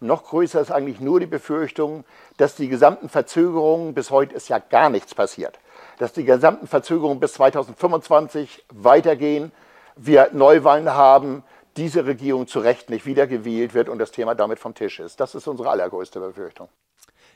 Noch 0.01 0.25
größer 0.25 0.63
ist 0.63 0.71
eigentlich 0.71 1.01
nur 1.01 1.21
die 1.21 1.27
Befürchtung, 1.27 2.05
dass 2.39 2.57
die 2.57 2.69
gesamten 2.69 3.11
Verzögerungen, 3.11 3.93
bis 3.93 4.11
heute 4.11 4.35
ist 4.35 4.49
ja 4.49 4.59
gar 4.59 4.89
nichts 4.89 5.15
passiert, 5.15 5.59
dass 6.01 6.13
die 6.15 6.25
gesamten 6.25 6.67
Verzögerungen 6.67 7.21
bis 7.21 7.35
2025 7.35 8.65
weitergehen, 8.73 9.53
wir 9.97 10.31
Neuwahlen 10.33 10.89
haben, 10.89 11.45
diese 11.77 12.07
Regierung 12.07 12.47
zu 12.47 12.61
Recht 12.61 12.89
nicht 12.89 13.05
wiedergewählt 13.05 13.75
wird 13.75 13.91
und 13.91 13.99
das 13.99 14.11
Thema 14.11 14.35
damit 14.35 14.59
vom 14.59 14.75
Tisch 14.75 14.99
ist. 14.99 15.21
Das 15.21 15.35
ist 15.35 15.47
unsere 15.47 15.69
allergrößte 15.69 16.19
Befürchtung. 16.19 16.71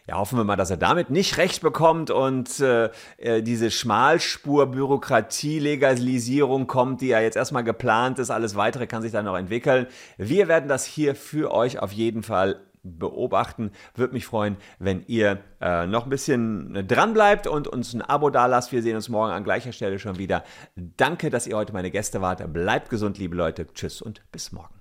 Ja, 0.06 0.16
hoffen 0.16 0.38
wir 0.38 0.44
mal, 0.44 0.56
dass 0.56 0.70
er 0.70 0.78
damit 0.78 1.10
nicht 1.10 1.36
recht 1.36 1.60
bekommt 1.62 2.10
und 2.10 2.58
äh, 2.60 2.88
äh 3.18 3.42
diese 3.42 3.70
Schmalspur-Bürokratie-Legalisierung 3.70 6.66
kommt, 6.66 7.02
die 7.02 7.08
ja 7.08 7.20
jetzt 7.20 7.36
erstmal 7.36 7.64
geplant 7.64 8.18
ist. 8.18 8.30
Alles 8.30 8.54
weitere 8.54 8.86
kann 8.86 9.02
sich 9.02 9.12
dann 9.12 9.26
noch 9.26 9.36
entwickeln. 9.36 9.88
Wir 10.16 10.48
werden 10.48 10.68
das 10.68 10.86
hier 10.86 11.14
für 11.14 11.52
euch 11.52 11.80
auf 11.80 11.92
jeden 11.92 12.22
Fall 12.22 12.62
beobachten. 12.84 13.72
Würde 13.94 14.12
mich 14.12 14.26
freuen, 14.26 14.56
wenn 14.78 15.02
ihr 15.06 15.40
äh, 15.60 15.86
noch 15.86 16.04
ein 16.04 16.10
bisschen 16.10 16.86
dran 16.86 17.14
bleibt 17.14 17.46
und 17.46 17.66
uns 17.66 17.94
ein 17.94 18.02
Abo 18.02 18.30
da 18.30 18.46
lasst. 18.46 18.70
Wir 18.70 18.82
sehen 18.82 18.96
uns 18.96 19.08
morgen 19.08 19.32
an 19.32 19.42
gleicher 19.42 19.72
Stelle 19.72 19.98
schon 19.98 20.18
wieder. 20.18 20.44
Danke, 20.76 21.30
dass 21.30 21.46
ihr 21.46 21.56
heute 21.56 21.72
meine 21.72 21.90
Gäste 21.90 22.20
wart. 22.20 22.52
Bleibt 22.52 22.90
gesund, 22.90 23.18
liebe 23.18 23.34
Leute. 23.34 23.66
Tschüss 23.72 24.02
und 24.02 24.22
bis 24.30 24.52
morgen. 24.52 24.73